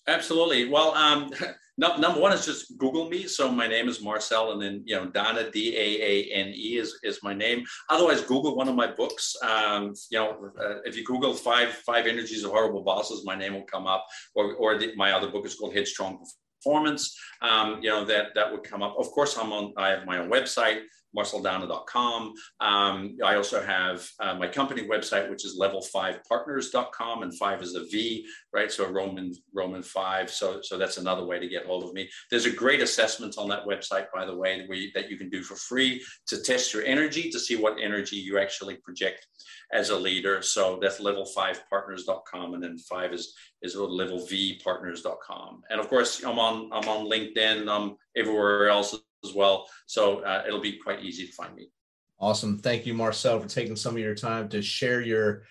Absolutely. 0.06 0.68
Well, 0.68 0.94
um, 0.94 1.30
No, 1.78 1.96
number 1.96 2.20
one 2.20 2.32
is 2.32 2.44
just 2.44 2.76
Google 2.76 3.08
me. 3.08 3.28
So 3.28 3.52
my 3.52 3.68
name 3.68 3.88
is 3.88 4.02
Marcel, 4.02 4.50
and 4.50 4.60
then 4.60 4.82
you 4.84 4.96
know 4.96 5.06
Daane 5.06 5.52
D 5.52 5.76
A 5.76 6.02
A 6.02 6.34
N 6.34 6.48
E 6.48 6.76
is 6.76 6.98
is 7.04 7.22
my 7.22 7.32
name. 7.32 7.64
Otherwise, 7.88 8.22
Google 8.22 8.56
one 8.56 8.68
of 8.68 8.74
my 8.74 8.88
books. 8.88 9.36
Um, 9.42 9.94
you 10.10 10.18
know, 10.18 10.50
uh, 10.60 10.80
if 10.84 10.96
you 10.96 11.04
Google 11.04 11.32
five 11.34 11.68
five 11.86 12.08
energies 12.08 12.42
of 12.42 12.50
horrible 12.50 12.82
bosses, 12.82 13.24
my 13.24 13.36
name 13.36 13.54
will 13.54 13.62
come 13.62 13.86
up. 13.86 14.04
Or 14.34 14.54
or 14.54 14.76
the, 14.76 14.92
my 14.96 15.12
other 15.12 15.30
book 15.30 15.46
is 15.46 15.54
called 15.54 15.72
Headstrong 15.72 16.18
Performance. 16.56 17.16
Um, 17.42 17.78
you 17.80 17.90
know 17.90 18.04
that 18.06 18.34
that 18.34 18.50
would 18.50 18.64
come 18.64 18.82
up. 18.82 18.96
Of 18.98 19.12
course, 19.12 19.38
I'm 19.38 19.52
on. 19.52 19.72
I 19.76 19.90
have 19.90 20.04
my 20.04 20.18
own 20.18 20.28
website 20.28 20.80
marceldaane.com. 21.16 22.34
Um, 22.60 23.16
I 23.24 23.34
also 23.36 23.62
have 23.62 24.08
uh, 24.20 24.34
my 24.34 24.46
company 24.46 24.86
website, 24.86 25.30
which 25.30 25.44
is 25.44 25.58
level5partners.com, 25.58 27.22
and 27.22 27.36
five 27.38 27.62
is 27.62 27.74
a 27.74 27.84
V, 27.84 28.26
right? 28.52 28.70
So 28.70 28.90
Roman 28.90 29.32
Roman 29.54 29.82
five. 29.82 30.30
So 30.30 30.60
so 30.62 30.78
that's 30.78 30.98
another 30.98 31.24
way 31.24 31.38
to 31.38 31.48
get 31.48 31.66
hold 31.66 31.84
of 31.84 31.92
me. 31.92 32.08
There's 32.30 32.46
a 32.46 32.50
great 32.50 32.80
assessment 32.80 33.36
on 33.38 33.48
that 33.48 33.66
website, 33.66 34.06
by 34.14 34.26
the 34.26 34.36
way, 34.36 34.64
where 34.66 34.78
you, 34.78 34.90
that 34.94 35.10
you 35.10 35.16
can 35.16 35.30
do 35.30 35.42
for 35.42 35.56
free 35.56 36.02
to 36.26 36.42
test 36.42 36.74
your 36.74 36.84
energy 36.84 37.30
to 37.30 37.38
see 37.38 37.56
what 37.56 37.76
energy 37.80 38.16
you 38.16 38.38
actually 38.38 38.76
project 38.76 39.26
as 39.72 39.90
a 39.90 39.96
leader. 39.96 40.42
So 40.42 40.78
that's 40.80 41.00
level5partners.com, 41.00 42.54
and 42.54 42.62
then 42.62 42.78
five 42.78 43.12
is 43.12 43.34
is 43.62 43.74
levelvpartners.com. 43.76 45.62
And 45.70 45.80
of 45.80 45.88
course, 45.88 46.22
I'm 46.24 46.38
on 46.38 46.70
I'm 46.72 46.88
on 46.88 47.06
LinkedIn. 47.06 47.68
I'm 47.68 47.96
everywhere 48.16 48.68
else 48.68 48.94
as 49.24 49.34
well. 49.34 49.66
So 49.86 50.20
uh, 50.20 50.44
it'll 50.46 50.60
be 50.60 50.78
quite 50.78 51.02
easy 51.02 51.26
to 51.26 51.32
find 51.32 51.54
me. 51.54 51.70
Awesome. 52.20 52.58
Thank 52.58 52.86
you, 52.86 52.94
Marcel, 52.94 53.38
for 53.38 53.48
taking 53.48 53.76
some 53.76 53.94
of 53.94 54.00
your 54.00 54.14
time 54.14 54.48
to 54.50 54.60
share 54.62 55.00
your 55.00 55.44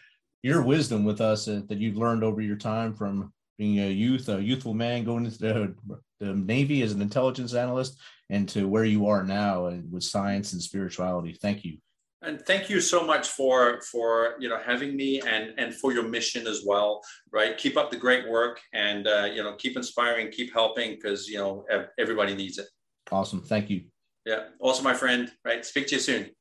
your 0.44 0.62
wisdom 0.62 1.04
with 1.04 1.20
us 1.20 1.48
uh, 1.48 1.62
that 1.68 1.80
you've 1.80 1.98
learned 1.98 2.24
over 2.24 2.42
your 2.42 2.56
time 2.56 2.94
from 2.94 3.34
being 3.58 3.80
a 3.80 3.90
youth, 3.90 4.30
a 4.30 4.42
youthful 4.42 4.74
man 4.74 5.04
going 5.04 5.26
into 5.26 5.40
the, 5.40 5.76
the 6.20 6.34
Navy 6.34 6.84
as 6.84 6.92
an 6.92 7.02
intelligence 7.02 7.54
analyst, 7.54 7.98
and 8.30 8.48
to 8.50 8.68
where 8.68 8.86
you 8.86 9.08
are 9.08 9.24
now 9.24 9.72
with 9.90 10.04
science 10.04 10.54
and 10.54 10.62
spirituality. 10.62 11.34
Thank 11.42 11.66
you. 11.66 11.78
And 12.22 12.42
thank 12.42 12.70
you 12.70 12.82
so 12.82 13.06
much 13.06 13.28
for 13.28 13.80
for 13.82 14.36
you 14.40 14.50
know 14.50 14.60
having 14.64 14.96
me 14.96 15.22
and 15.22 15.54
and 15.58 15.74
for 15.74 15.94
your 15.94 16.04
mission 16.04 16.48
as 16.48 16.64
well. 16.66 17.02
Right, 17.32 17.58
keep 17.58 17.78
up 17.78 17.92
the 17.92 17.98
great 17.98 18.28
work 18.28 18.60
and 18.74 19.08
uh, 19.08 19.30
you 19.32 19.44
know 19.44 19.56
keep 19.56 19.78
inspiring, 19.78 20.32
keep 20.32 20.52
helping 20.52 20.96
because 20.96 21.28
you 21.28 21.38
know 21.38 21.66
everybody 21.98 22.36
needs 22.36 22.58
it. 22.58 22.68
Awesome. 23.12 23.42
Thank 23.42 23.70
you. 23.70 23.84
Yeah. 24.26 24.44
Also, 24.60 24.84
my 24.84 24.94
friend. 24.94 25.32
Right. 25.46 25.66
Speak 25.66 25.88
to 25.88 25.96
you 25.96 26.02
soon. 26.02 26.32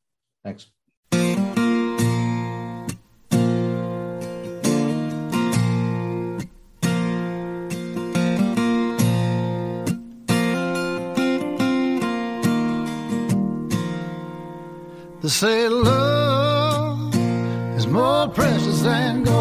Thanks. 0.45 0.67
They 15.23 15.29
say 15.29 15.69
love 15.69 17.15
is 17.77 17.87
more 17.87 18.29
precious 18.29 18.83
than 18.83 19.25
gold. 19.25 19.36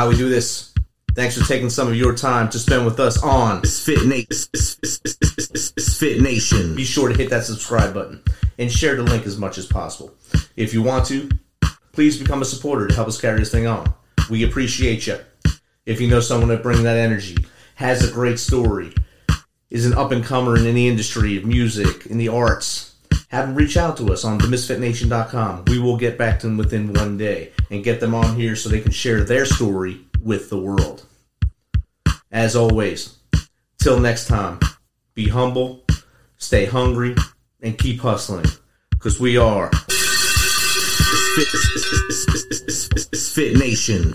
How 0.00 0.08
we 0.08 0.16
do 0.16 0.30
this. 0.30 0.72
Thanks 1.14 1.36
for 1.36 1.46
taking 1.46 1.68
some 1.68 1.86
of 1.86 1.94
your 1.94 2.14
time 2.14 2.48
to 2.48 2.58
spend 2.58 2.86
with 2.86 2.98
us 2.98 3.22
on 3.22 3.60
Fit 3.60 4.06
Nation. 4.06 4.48
Fit 5.98 6.22
Nation. 6.22 6.74
Be 6.74 6.84
sure 6.84 7.10
to 7.10 7.14
hit 7.14 7.28
that 7.28 7.44
subscribe 7.44 7.92
button 7.92 8.22
and 8.58 8.72
share 8.72 8.96
the 8.96 9.02
link 9.02 9.26
as 9.26 9.36
much 9.36 9.58
as 9.58 9.66
possible. 9.66 10.14
If 10.56 10.72
you 10.72 10.82
want 10.82 11.04
to, 11.08 11.28
please 11.92 12.18
become 12.18 12.40
a 12.40 12.46
supporter 12.46 12.88
to 12.88 12.94
help 12.94 13.08
us 13.08 13.20
carry 13.20 13.40
this 13.40 13.52
thing 13.52 13.66
on. 13.66 13.92
We 14.30 14.42
appreciate 14.42 15.06
you. 15.06 15.18
If 15.84 16.00
you 16.00 16.08
know 16.08 16.20
someone 16.20 16.48
that 16.48 16.62
brings 16.62 16.82
that 16.84 16.96
energy, 16.96 17.36
has 17.74 18.02
a 18.02 18.10
great 18.10 18.38
story, 18.38 18.94
is 19.68 19.84
an 19.84 19.92
up 19.92 20.12
and 20.12 20.24
comer 20.24 20.56
in 20.56 20.64
the 20.64 20.88
industry 20.88 21.36
of 21.36 21.44
music, 21.44 22.06
in 22.06 22.16
the 22.16 22.28
arts, 22.28 22.89
have 23.30 23.46
them 23.46 23.54
reach 23.54 23.76
out 23.76 23.96
to 23.96 24.12
us 24.12 24.24
on 24.24 24.40
themisfitnation.com. 24.40 25.64
We 25.66 25.78
will 25.78 25.96
get 25.96 26.18
back 26.18 26.40
to 26.40 26.48
them 26.48 26.56
within 26.56 26.92
one 26.92 27.16
day 27.16 27.52
and 27.70 27.84
get 27.84 28.00
them 28.00 28.14
on 28.14 28.34
here 28.34 28.56
so 28.56 28.68
they 28.68 28.80
can 28.80 28.90
share 28.90 29.22
their 29.22 29.44
story 29.44 30.00
with 30.20 30.50
the 30.50 30.58
world. 30.58 31.06
As 32.32 32.56
always, 32.56 33.16
till 33.78 34.00
next 34.00 34.26
time, 34.26 34.58
be 35.14 35.28
humble, 35.28 35.84
stay 36.38 36.64
hungry, 36.64 37.14
and 37.62 37.78
keep 37.78 38.00
hustling. 38.00 38.46
Because 38.90 39.20
we 39.20 39.36
are 39.36 39.70
Fit 43.14 43.56
Nation. 43.56 44.14